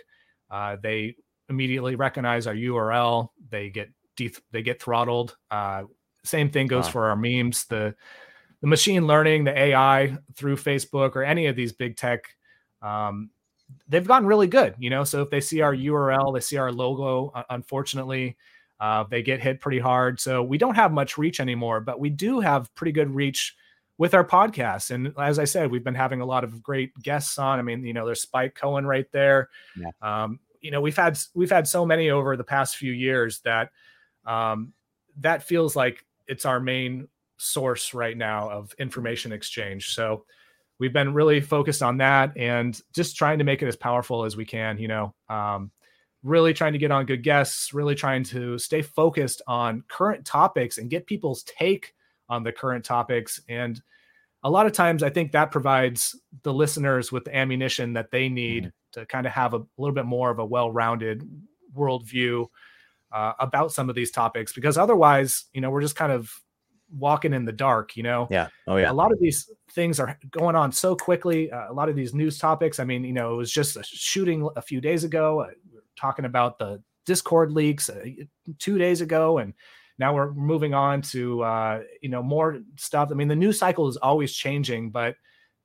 [0.51, 1.17] uh, they
[1.49, 3.29] immediately recognize our URL.
[3.51, 5.37] They get de- they get throttled.
[5.51, 5.85] Uh,
[6.25, 6.91] same thing goes wow.
[6.91, 7.67] for our memes.
[7.67, 7.95] The
[8.61, 12.25] the machine learning, the AI through Facebook or any of these big tech,
[12.83, 13.31] um,
[13.89, 14.75] they've gotten really good.
[14.79, 17.33] You know, so if they see our URL, they see our logo.
[17.51, 18.37] unfortunately,
[18.81, 20.19] uh, they get hit pretty hard.
[20.21, 23.55] So we don't have much reach anymore, but we do have pretty good reach
[23.99, 24.91] with our podcast.
[24.91, 27.59] And as I said, we've been having a lot of great guests on.
[27.59, 29.51] I mean, you know, there's Spike Cohen right there.
[29.77, 29.91] Yeah.
[30.01, 33.71] Um, you know, we've had we've had so many over the past few years that
[34.25, 34.73] um,
[35.19, 39.95] that feels like it's our main source right now of information exchange.
[39.95, 40.25] So
[40.81, 44.37] we've been really focused on that and just trying to make it as powerful as
[44.37, 44.79] we can.
[44.79, 45.71] You know, um,
[46.25, 50.79] really trying to get on good guests, really trying to stay focused on current topics
[50.79, 51.95] and get people's take
[52.29, 53.41] on the current topics.
[53.49, 53.81] And
[54.43, 58.29] a lot of times, I think that provides the listeners with the ammunition that they
[58.29, 59.01] need mm-hmm.
[59.01, 61.29] to kind of have a little bit more of a well-rounded
[61.77, 62.47] worldview
[63.13, 64.53] uh, about some of these topics.
[64.53, 66.33] Because otherwise, you know, we're just kind of
[66.97, 68.27] walking in the dark you know?
[68.31, 68.49] Yeah.
[68.67, 68.91] Oh yeah.
[68.91, 72.15] A lot of these things are going on so quickly uh, a lot of these
[72.15, 72.79] news topics.
[72.79, 75.79] I mean you know it was just a shooting a few days ago uh, we
[75.97, 78.05] talking about the discord leaks uh,
[78.59, 79.55] two days ago and
[79.99, 83.11] now we're moving on to uh, you know more stuff.
[83.11, 85.17] I mean the news cycle is always changing but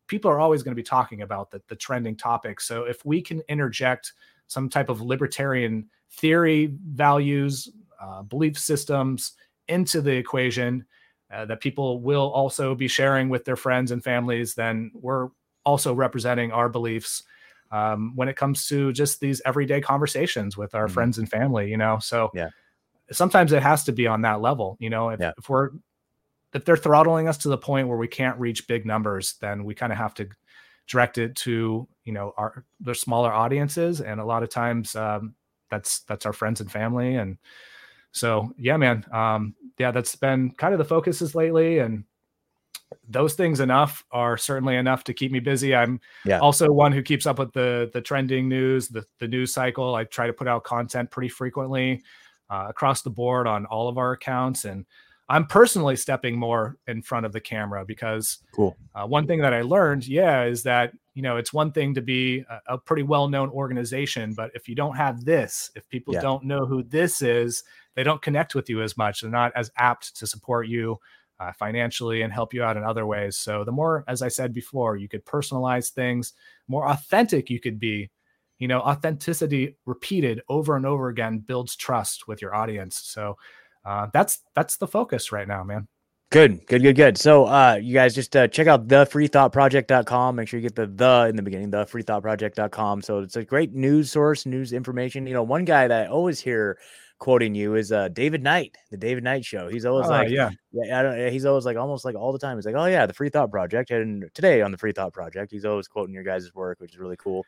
[0.08, 3.22] people are always going to be talking about the, the trending topics so if we
[3.22, 4.14] can interject
[4.48, 7.70] some type of libertarian theory values
[8.02, 9.34] uh, belief systems
[9.68, 10.86] into the equation
[11.36, 15.30] uh, that people will also be sharing with their friends and families, then we're
[15.66, 17.24] also representing our beliefs
[17.72, 20.94] um, when it comes to just these everyday conversations with our mm-hmm.
[20.94, 21.70] friends and family.
[21.70, 22.50] You know, so yeah,
[23.12, 24.78] sometimes it has to be on that level.
[24.80, 25.32] You know, if, yeah.
[25.38, 25.72] if we're
[26.54, 29.76] if they're throttling us to the point where we can't reach big numbers, then we
[29.76, 30.30] kind of have to
[30.88, 35.36] direct it to you know our their smaller audiences, and a lot of times um,
[35.70, 37.38] that's that's our friends and family and
[38.16, 39.06] so yeah, man.
[39.12, 42.06] Um, yeah, that's been kind of the focuses lately, and
[43.10, 45.76] those things enough are certainly enough to keep me busy.
[45.76, 46.40] I'm yeah.
[46.40, 49.96] also one who keeps up with the the trending news, the the news cycle.
[49.96, 52.04] I try to put out content pretty frequently
[52.50, 54.86] uh, across the board on all of our accounts, and
[55.28, 58.78] I'm personally stepping more in front of the camera because cool.
[58.96, 62.02] Uh, one thing that I learned, yeah, is that you know it's one thing to
[62.02, 66.14] be a, a pretty well known organization, but if you don't have this, if people
[66.14, 66.22] yeah.
[66.22, 67.62] don't know who this is,
[67.96, 69.22] they don't connect with you as much.
[69.22, 71.00] They're not as apt to support you
[71.40, 73.38] uh, financially and help you out in other ways.
[73.38, 76.34] So the more, as I said before, you could personalize things,
[76.68, 78.10] more authentic you could be.
[78.60, 83.02] You know, authenticity repeated over and over again builds trust with your audience.
[83.04, 83.38] So
[83.84, 85.88] uh, that's that's the focus right now, man.
[86.32, 87.18] Good, good, good, good.
[87.18, 90.36] So, uh, you guys just uh, check out thefreethoughtproject.com.
[90.36, 93.04] Make sure you get the the in the beginning, thefreethoughtproject.com.
[93.04, 95.28] So, it's a great news source, news information.
[95.28, 96.80] You know, one guy that I always hear
[97.18, 99.68] quoting you is uh David Knight, the David Knight show.
[99.68, 102.40] He's always oh, like, yeah, yeah, I don't, he's always like almost like all the
[102.40, 102.58] time.
[102.58, 105.52] He's like, oh yeah, the Free Thought Project, and today on the Free Thought Project,
[105.52, 107.46] he's always quoting your guys' work, which is really cool.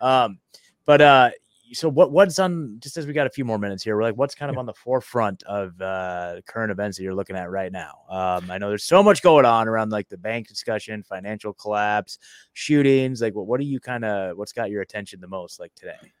[0.00, 0.38] Um,
[0.84, 1.30] but uh,
[1.72, 4.16] so what what's on just as we got a few more minutes here, we're like,
[4.16, 4.60] what's kind of yeah.
[4.60, 7.94] on the forefront of uh current events that you're looking at right now?
[8.08, 12.18] Um, I know there's so much going on around like the bank discussion, financial collapse,
[12.52, 13.20] shootings.
[13.20, 16.12] Like, what what do you kind of what's got your attention the most like today?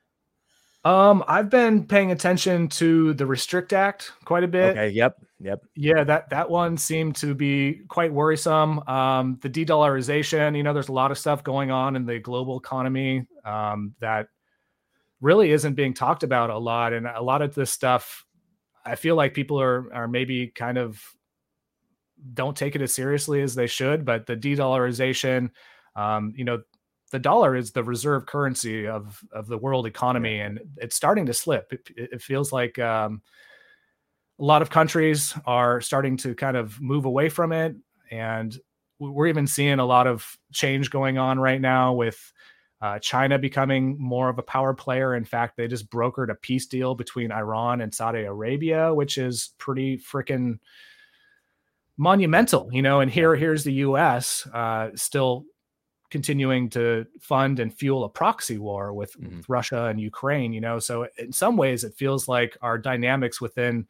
[0.86, 4.70] Um, I've been paying attention to the Restrict Act quite a bit.
[4.70, 4.90] Okay.
[4.90, 5.20] Yep.
[5.40, 5.64] Yep.
[5.74, 8.78] Yeah, that that one seemed to be quite worrisome.
[8.88, 12.56] Um, the de-dollarization, you know, there's a lot of stuff going on in the global
[12.56, 14.28] economy um, that
[15.20, 18.24] really isn't being talked about a lot, and a lot of this stuff,
[18.84, 21.02] I feel like people are are maybe kind of
[22.32, 24.04] don't take it as seriously as they should.
[24.04, 25.50] But the de-dollarization,
[25.96, 26.62] um, you know,
[27.10, 31.34] the dollar is the reserve currency of of the world economy, and it's starting to
[31.34, 31.72] slip.
[31.72, 33.22] It, it feels like um,
[34.38, 37.76] a lot of countries are starting to kind of move away from it,
[38.10, 38.56] and
[38.98, 42.32] we're even seeing a lot of change going on right now with
[42.80, 45.14] uh, China becoming more of a power player.
[45.14, 49.54] In fact, they just brokered a peace deal between Iran and Saudi Arabia, which is
[49.58, 50.58] pretty freaking
[51.96, 53.00] monumental, you know.
[53.00, 54.46] And here, here's the U.S.
[54.52, 55.44] Uh, still
[56.16, 59.36] continuing to fund and fuel a proxy war with, mm-hmm.
[59.36, 60.78] with, Russia and Ukraine, you know.
[60.78, 63.86] So in some ways it feels like our dynamics within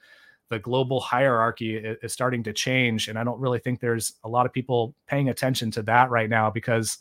[0.48, 4.28] the global hierarchy is, is, starting to change and I don't really think there's a
[4.28, 6.98] lot of people paying attention to that right now because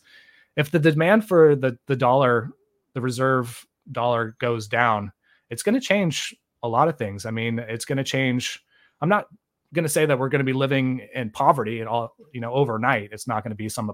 [0.54, 2.52] if the demand for the the dollar,
[2.94, 5.10] the reserve dollar goes down,
[5.50, 7.26] it's going to change a lot of things.
[7.26, 8.62] I mean, it's going to change
[9.00, 9.26] I'm not
[9.74, 12.52] going to say that we're going to be living in poverty and all, you know,
[12.52, 13.10] overnight.
[13.10, 13.90] It's not going to be some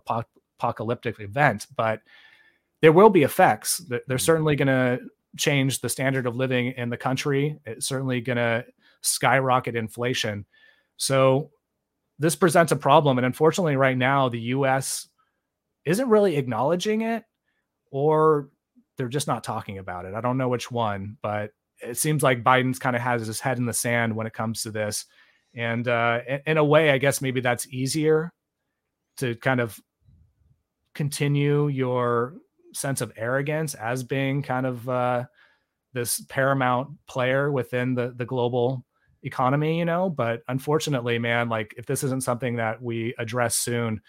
[0.63, 2.03] apocalyptic event, but
[2.81, 3.79] there will be effects.
[3.79, 4.17] They're mm-hmm.
[4.17, 5.01] certainly going to
[5.37, 7.59] change the standard of living in the country.
[7.67, 8.65] It's certainly going to
[9.01, 10.47] skyrocket inflation.
[10.97, 11.51] So
[12.19, 13.19] this presents a problem.
[13.19, 15.09] And unfortunately, right now, the US
[15.85, 17.25] isn't really acknowledging it
[17.91, 18.51] or
[18.97, 20.15] they're just not talking about it.
[20.15, 21.51] I don't know which one, but
[21.83, 24.63] it seems like Biden's kind of has his head in the sand when it comes
[24.63, 25.07] to this.
[25.55, 28.33] And uh, in a way, I guess maybe that's easier
[29.17, 29.79] to kind of
[30.95, 32.35] continue your
[32.75, 35.25] sense of arrogance as being kind of uh,
[35.93, 38.85] this paramount player within the the global
[39.23, 40.09] economy, you know.
[40.09, 44.01] But unfortunately, man, like if this isn't something that we address soon,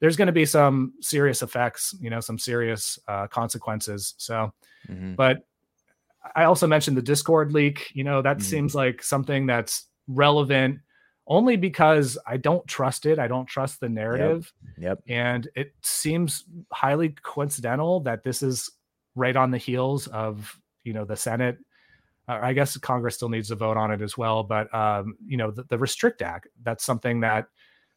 [0.00, 4.14] there's going to be some serious effects, you know, some serious uh, consequences.
[4.18, 4.52] So,
[4.88, 5.14] mm-hmm.
[5.14, 5.38] but
[6.36, 7.90] I also mentioned the Discord leak.
[7.94, 8.44] You know, that mm-hmm.
[8.44, 10.80] seems like something that's relevant
[11.32, 13.18] only because I don't trust it.
[13.18, 14.52] I don't trust the narrative.
[14.76, 14.82] Yep.
[14.84, 14.98] yep.
[15.08, 18.70] And it seems highly coincidental that this is
[19.14, 21.56] right on the heels of, you know, the Senate.
[22.28, 24.42] Uh, I guess Congress still needs to vote on it as well.
[24.42, 27.48] But, um, you know, the, the Restrict Act, that's something that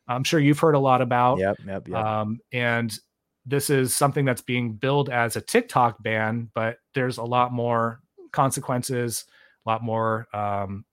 [0.08, 1.38] I'm sure you've heard a lot about.
[1.38, 1.58] Yep.
[1.68, 1.88] Yep.
[1.90, 1.98] yep.
[1.98, 2.98] Um, and
[3.46, 8.00] this is something that's being billed as a TikTok ban, but there's a lot more
[8.32, 9.26] consequences,
[9.66, 10.86] a lot more um,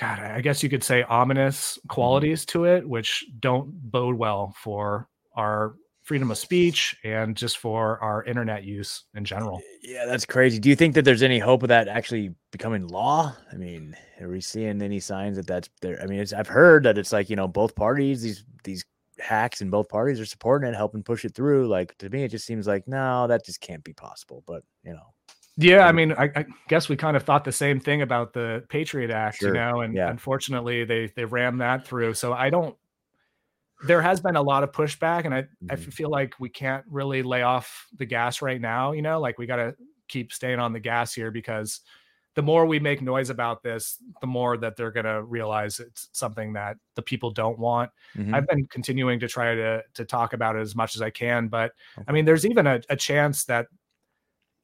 [0.00, 1.88] God, I guess you could say ominous mm-hmm.
[1.88, 8.02] qualities to it, which don't bode well for our freedom of speech and just for
[8.02, 9.60] our internet use in general.
[9.82, 10.58] Yeah, that's crazy.
[10.58, 13.36] Do you think that there's any hope of that actually becoming law?
[13.52, 16.00] I mean, are we seeing any signs that that's there?
[16.02, 18.84] I mean, I've heard that it's like you know both parties, these these
[19.20, 21.68] hacks in both parties are supporting it, helping push it through.
[21.68, 24.42] Like to me, it just seems like no, that just can't be possible.
[24.46, 25.14] But you know,
[25.60, 28.64] yeah, I mean, I, I, guess we kind of thought the same thing about the
[28.68, 29.48] Patriot Act, sure.
[29.48, 30.10] you know, and yeah.
[30.10, 32.14] unfortunately they they rammed that through.
[32.14, 32.76] So I don't.
[33.86, 35.70] There has been a lot of pushback, and I mm-hmm.
[35.70, 38.92] I feel like we can't really lay off the gas right now.
[38.92, 39.74] You know, like we got to
[40.08, 41.80] keep staying on the gas here because
[42.34, 46.08] the more we make noise about this, the more that they're going to realize it's
[46.12, 47.90] something that the people don't want.
[48.16, 48.34] Mm-hmm.
[48.34, 51.48] I've been continuing to try to to talk about it as much as I can,
[51.48, 52.04] but okay.
[52.08, 53.66] I mean, there's even a, a chance that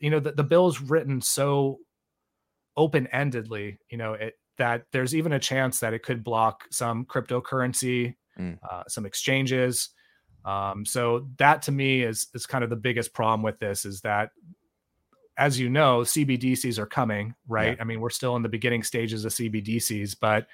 [0.00, 1.78] you know the, the bill's written so
[2.76, 8.14] open-endedly you know it that there's even a chance that it could block some cryptocurrency
[8.38, 8.58] mm.
[8.68, 9.90] uh, some exchanges
[10.44, 14.00] um, so that to me is is kind of the biggest problem with this is
[14.02, 14.30] that
[15.38, 17.80] as you know cbdcs are coming right yeah.
[17.80, 20.46] i mean we're still in the beginning stages of cbdcs but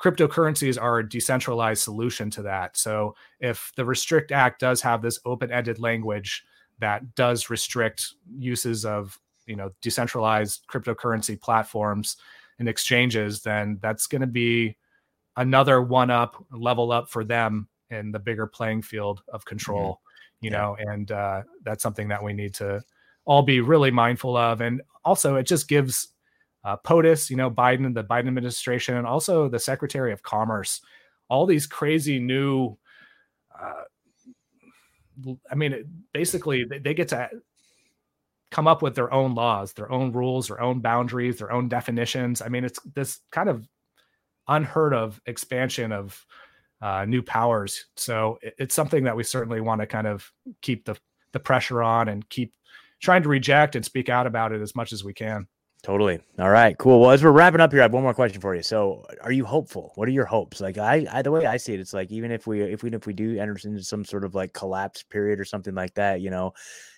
[0.00, 5.18] cryptocurrencies are a decentralized solution to that so if the restrict act does have this
[5.24, 6.44] open-ended language
[6.80, 12.16] that does restrict uses of you know decentralized cryptocurrency platforms
[12.58, 14.76] and exchanges, then that's going to be
[15.36, 19.92] another one up level up for them in the bigger playing field of control.
[19.92, 20.46] Mm-hmm.
[20.46, 20.58] You yeah.
[20.58, 22.82] know, and uh, that's something that we need to
[23.24, 24.60] all be really mindful of.
[24.60, 26.08] And also, it just gives
[26.64, 30.80] uh, POTUS, you know, Biden, the Biden administration, and also the Secretary of Commerce,
[31.28, 32.76] all these crazy new
[33.60, 33.82] uh,
[35.50, 37.28] I mean, basically, they get to
[38.50, 42.40] come up with their own laws, their own rules, their own boundaries, their own definitions.
[42.40, 43.66] I mean, it's this kind of
[44.46, 46.24] unheard of expansion of
[46.80, 47.86] uh, new powers.
[47.96, 50.30] So it's something that we certainly want to kind of
[50.62, 50.96] keep the
[51.32, 52.54] the pressure on and keep
[53.00, 55.46] trying to reject and speak out about it as much as we can.
[55.82, 56.18] Totally.
[56.40, 56.76] All right.
[56.76, 57.00] Cool.
[57.00, 58.62] Well, as we're wrapping up here, I have one more question for you.
[58.62, 59.92] So, are you hopeful?
[59.94, 60.60] What are your hopes?
[60.60, 62.90] Like, I, I the way I see it, it's like even if we, if we,
[62.90, 66.20] if we do enter into some sort of like collapse period or something like that,
[66.20, 66.52] you know,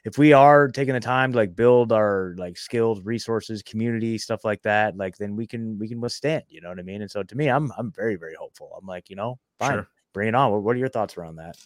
[0.04, 4.46] if we are taking the time to like build our like skills, resources, community, stuff
[4.46, 6.44] like that, like then we can, we can withstand.
[6.48, 7.02] You know what I mean?
[7.02, 8.74] And so, to me, I'm, I'm very, very hopeful.
[8.80, 9.88] I'm like, you know, fine, sure.
[10.14, 10.52] bring it on.
[10.52, 11.58] What, what are your thoughts around that?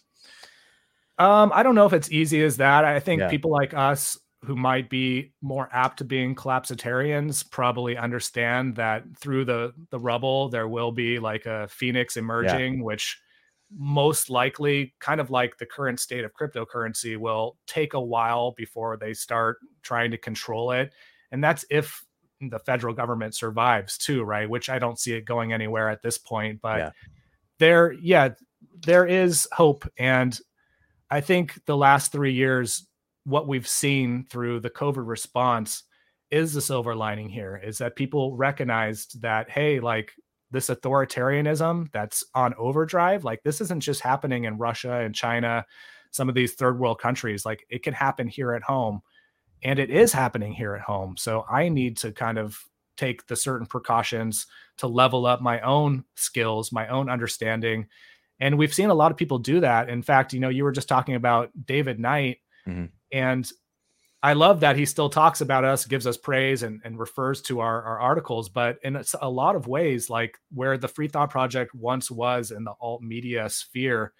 [1.17, 2.83] Um, I don't know if it's easy as that.
[2.83, 3.29] I think yeah.
[3.29, 9.43] people like us who might be more apt to being collapsitarians probably understand that through
[9.43, 12.83] the the rubble there will be like a phoenix emerging yeah.
[12.83, 13.19] which
[13.75, 18.95] most likely kind of like the current state of cryptocurrency will take a while before
[18.95, 20.93] they start trying to control it
[21.31, 22.05] and that's if
[22.41, 26.17] the federal government survives too right which i don't see it going anywhere at this
[26.17, 26.89] point but yeah.
[27.59, 28.29] there yeah
[28.85, 30.39] there is hope and
[31.09, 32.87] i think the last 3 years
[33.25, 35.83] what we've seen through the COVID response
[36.31, 40.13] is the silver lining here is that people recognized that, hey, like
[40.51, 45.65] this authoritarianism that's on overdrive, like this isn't just happening in Russia and China,
[46.11, 49.01] some of these third world countries, like it can happen here at home.
[49.63, 51.17] And it is happening here at home.
[51.17, 52.63] So I need to kind of
[52.97, 54.47] take the certain precautions
[54.77, 57.87] to level up my own skills, my own understanding.
[58.39, 59.89] And we've seen a lot of people do that.
[59.89, 62.85] In fact, you know, you were just talking about David Knight, mm-hmm.
[63.15, 63.49] And
[64.21, 67.61] I love that he still talks about us, gives us praise, and, and refers to
[67.61, 68.49] our, our articles.
[68.49, 72.65] But in a lot of ways, like where the Free Thought Project once was in
[72.65, 74.11] the alt media sphere,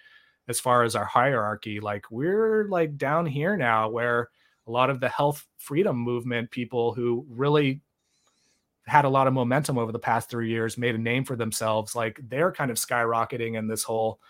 [0.47, 4.29] as far as our hierarchy, like we're like down here now, where
[4.65, 7.81] a lot of the health freedom movement people who really
[8.85, 11.95] had a lot of momentum over the past three years, made a name for themselves.
[11.95, 14.21] Like they're kind of skyrocketing in this whole,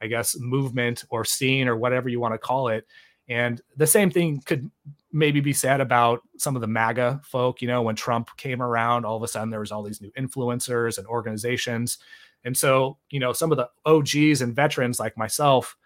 [0.00, 2.86] I guess, movement or scene or whatever you want to call it.
[3.28, 4.70] And the same thing could
[5.12, 7.62] maybe be said about some of the MAGA folk.
[7.62, 10.10] You know, when Trump came around, all of a sudden there was all these new
[10.18, 11.98] influencers and organizations.
[12.44, 15.76] And so, you know, some of the OGs and veterans like myself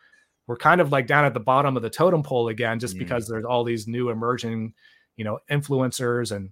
[0.46, 2.98] were kind of like down at the bottom of the totem pole again, just mm.
[2.98, 4.74] because there's all these new emerging,
[5.16, 6.50] you know, influencers and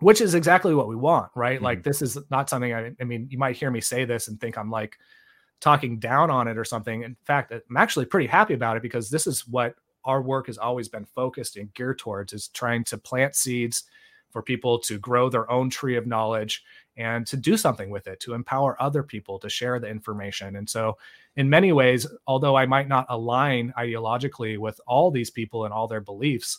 [0.00, 1.56] which is exactly what we want, right?
[1.56, 1.64] Mm-hmm.
[1.64, 4.40] Like this is not something I, I mean, you might hear me say this and
[4.40, 4.98] think I'm like
[5.60, 7.02] talking down on it or something.
[7.02, 10.58] In fact, I'm actually pretty happy about it because this is what our work has
[10.58, 13.84] always been focused and geared towards is trying to plant seeds
[14.30, 16.64] for people to grow their own tree of knowledge
[16.96, 20.56] and to do something with it, to empower other people to share the information.
[20.56, 20.98] And so,
[21.36, 25.88] in many ways, although I might not align ideologically with all these people and all
[25.88, 26.58] their beliefs,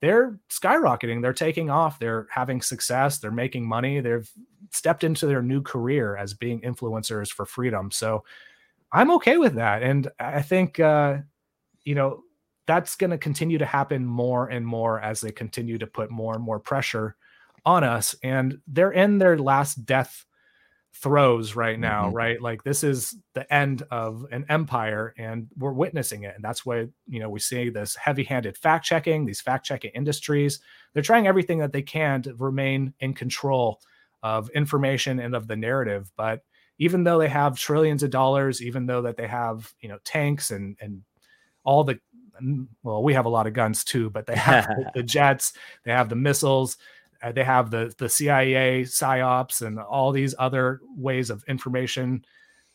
[0.00, 1.22] they're skyrocketing.
[1.22, 1.98] They're taking off.
[1.98, 3.18] They're having success.
[3.18, 4.00] They're making money.
[4.00, 4.28] They've
[4.72, 7.90] stepped into their new career as being influencers for freedom.
[7.90, 8.24] So
[8.92, 9.82] I'm okay with that.
[9.82, 11.18] And I think, uh,
[11.84, 12.22] you know,
[12.66, 16.34] that's going to continue to happen more and more as they continue to put more
[16.34, 17.16] and more pressure
[17.66, 18.14] on us.
[18.22, 20.24] And they're in their last death
[20.94, 22.16] throes right now, mm-hmm.
[22.16, 22.42] right?
[22.42, 26.34] Like this is the end of an empire and we're witnessing it.
[26.34, 30.60] And that's why, you know, we see this heavy-handed fact checking, these fact checking industries.
[30.92, 33.80] They're trying everything that they can to remain in control
[34.22, 36.10] of information and of the narrative.
[36.16, 36.42] But
[36.78, 40.50] even though they have trillions of dollars, even though that they have, you know, tanks
[40.50, 41.02] and and
[41.64, 41.98] all the
[42.82, 45.52] well, we have a lot of guns too, but they have the, the jets,
[45.84, 46.76] they have the missiles,
[47.24, 52.24] uh, they have the the CIA psyops and all these other ways of information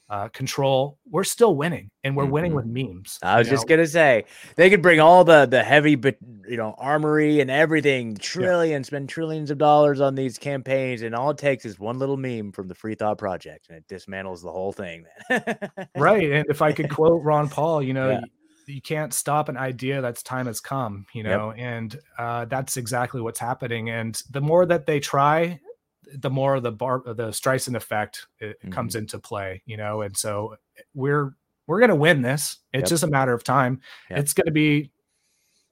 [0.09, 0.97] uh, control.
[1.07, 2.31] We're still winning, and we're mm-hmm.
[2.31, 3.19] winning with memes.
[3.21, 3.75] I was just know?
[3.75, 8.17] gonna say they could bring all the the heavy, but you know, armory and everything,
[8.17, 8.89] trillions, yeah.
[8.89, 12.51] spend trillions of dollars on these campaigns, and all it takes is one little meme
[12.51, 15.05] from the Free Thought Project, and it dismantles the whole thing.
[15.95, 18.09] right, and if I could quote Ron Paul, you know.
[18.09, 18.21] Yeah
[18.69, 21.57] you can't stop an idea that's time has come you know yep.
[21.57, 25.59] and uh, that's exactly what's happening and the more that they try
[26.15, 28.69] the more the bar the streisand effect mm-hmm.
[28.71, 30.55] comes into play you know and so
[30.93, 31.35] we're
[31.67, 32.89] we're going to win this it's yep.
[32.89, 34.19] just a matter of time yep.
[34.19, 34.91] it's going to be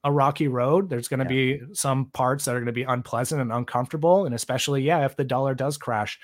[0.04, 3.42] a rocky road there's going to be some parts that are going to be unpleasant
[3.42, 6.20] and uncomfortable and especially yeah if the dollar does crash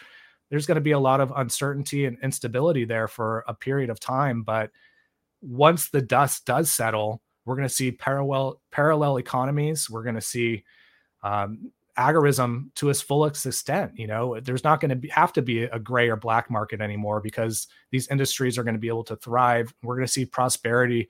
[0.49, 3.99] there's going to be a lot of uncertainty and instability there for a period of
[3.99, 4.69] time but
[5.43, 9.89] once the dust does settle, we're going to see parallel parallel economies.
[9.89, 10.63] We're going to see
[11.21, 13.91] um, agorism to its fullest extent.
[13.95, 17.21] You know, there's not going to have to be a gray or black market anymore
[17.21, 19.73] because these industries are going to be able to thrive.
[19.83, 21.09] We're going to see prosperity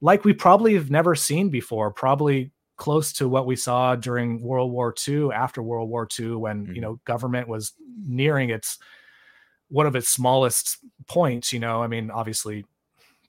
[0.00, 1.90] like we probably have never seen before.
[1.90, 6.64] Probably close to what we saw during World War II, after World War II, when
[6.64, 6.74] mm-hmm.
[6.74, 7.72] you know government was
[8.06, 8.78] nearing its
[9.68, 11.52] one of its smallest points.
[11.52, 12.64] You know, I mean, obviously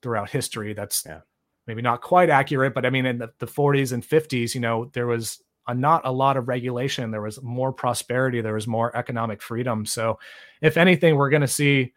[0.01, 0.73] throughout history.
[0.73, 1.21] That's yeah.
[1.67, 4.89] maybe not quite accurate, but I mean, in the, the 40s and 50s, you know,
[4.93, 7.11] there was a, not a lot of regulation.
[7.11, 8.41] There was more prosperity.
[8.41, 9.85] There was more economic freedom.
[9.85, 10.19] So,
[10.61, 11.93] if anything, we're going to see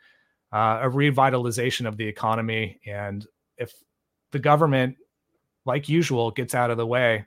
[0.52, 2.80] uh, a revitalization of the economy.
[2.86, 3.26] And
[3.58, 3.72] if
[4.32, 4.96] the government,
[5.64, 7.26] like usual, gets out of the way,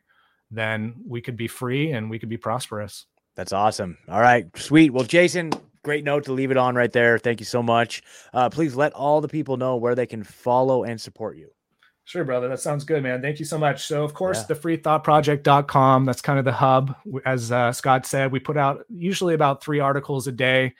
[0.51, 3.05] then we could be free and we could be prosperous.
[3.35, 3.97] That's awesome.
[4.07, 4.91] All right, sweet.
[4.91, 5.51] Well, Jason,
[5.87, 7.17] great note to leave it on right there.
[7.17, 8.03] Thank you so much.
[8.33, 11.49] Uh, please let all the people know where they can follow and support you.
[12.03, 12.49] Sure, brother.
[12.49, 13.21] That sounds good, man.
[13.21, 13.85] Thank you so much.
[13.85, 14.47] So, of course, yeah.
[14.47, 16.93] the freethoughtproject.com, that's kind of the hub.
[17.25, 20.73] As uh, Scott said, we put out usually about three articles a day.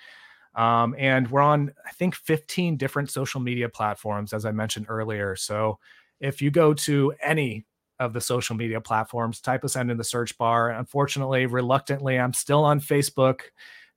[0.55, 5.38] Um, and we're on, I think, 15 different social media platforms, as I mentioned earlier.
[5.38, 5.80] So,
[6.20, 7.66] if you go to any
[7.97, 10.72] of the social media platforms, type us in in the search bar.
[10.72, 13.39] Unfortunately, reluctantly, I'm still on Facebook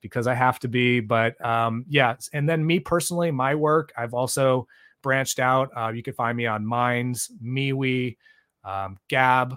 [0.01, 1.01] because I have to be.
[1.01, 4.66] But um, yeah, and then me personally, my work, I've also
[5.03, 5.70] branched out.
[5.76, 8.16] Uh, you can find me on Minds, MeWe,
[8.64, 9.57] um, Gab,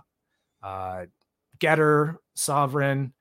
[0.61, 1.05] uh,
[1.59, 3.13] Gettr, Sovren,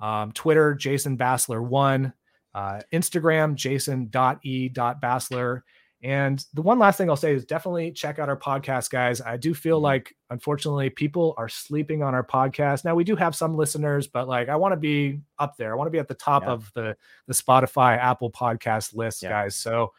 [0.00, 2.12] um, Twitter, Jason Bassler one,
[2.54, 5.62] uh, Instagram, Jason.e.bassler,
[6.02, 9.20] And the one last thing I'll say is definitely check out our podcast, guys.
[9.20, 9.84] I do feel mm-hmm.
[9.84, 12.84] like, unfortunately, people are sleeping on our podcast.
[12.84, 15.72] Now we do have some listeners, but like I want to be up there.
[15.72, 16.52] I want to be at the top yeah.
[16.52, 16.96] of the
[17.26, 19.28] the Spotify, Apple podcast list, yeah.
[19.28, 19.56] guys.
[19.56, 19.92] So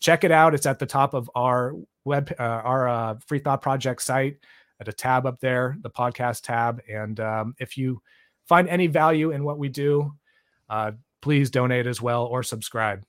[0.00, 0.54] check it out.
[0.54, 1.74] It's at the top of our
[2.04, 4.38] web, uh, our uh, Free Thought Project site
[4.80, 6.82] at a tab up there, the podcast tab.
[6.88, 8.02] And um, if you
[8.46, 10.12] find any value in what we do,
[10.68, 10.92] uh,
[11.22, 13.04] please donate as well or subscribe.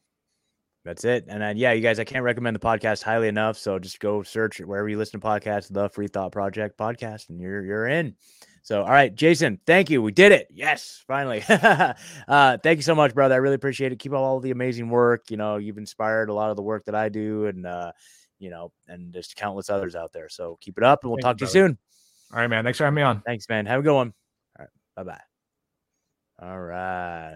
[0.85, 1.25] That's it.
[1.27, 3.57] And then, yeah, you guys, I can't recommend the podcast highly enough.
[3.57, 7.41] So just go search wherever you listen to podcasts, the Free Thought Project podcast, and
[7.41, 8.15] you're you're in.
[8.61, 10.01] So, all right, Jason, thank you.
[10.01, 10.47] We did it.
[10.51, 11.43] Yes, finally.
[11.49, 13.35] uh, thank you so much, brother.
[13.35, 13.99] I really appreciate it.
[13.99, 15.29] Keep up all the amazing work.
[15.29, 17.91] You know, you've inspired a lot of the work that I do, and uh,
[18.37, 20.29] you know, and just countless others out there.
[20.29, 21.79] So keep it up, and we'll talk to you soon.
[22.31, 22.63] All right, man.
[22.63, 23.21] Thanks for having me on.
[23.21, 23.65] Thanks, man.
[23.65, 24.13] Have a good one.
[24.59, 24.69] All right.
[24.95, 26.47] Bye bye.
[26.47, 27.33] All right.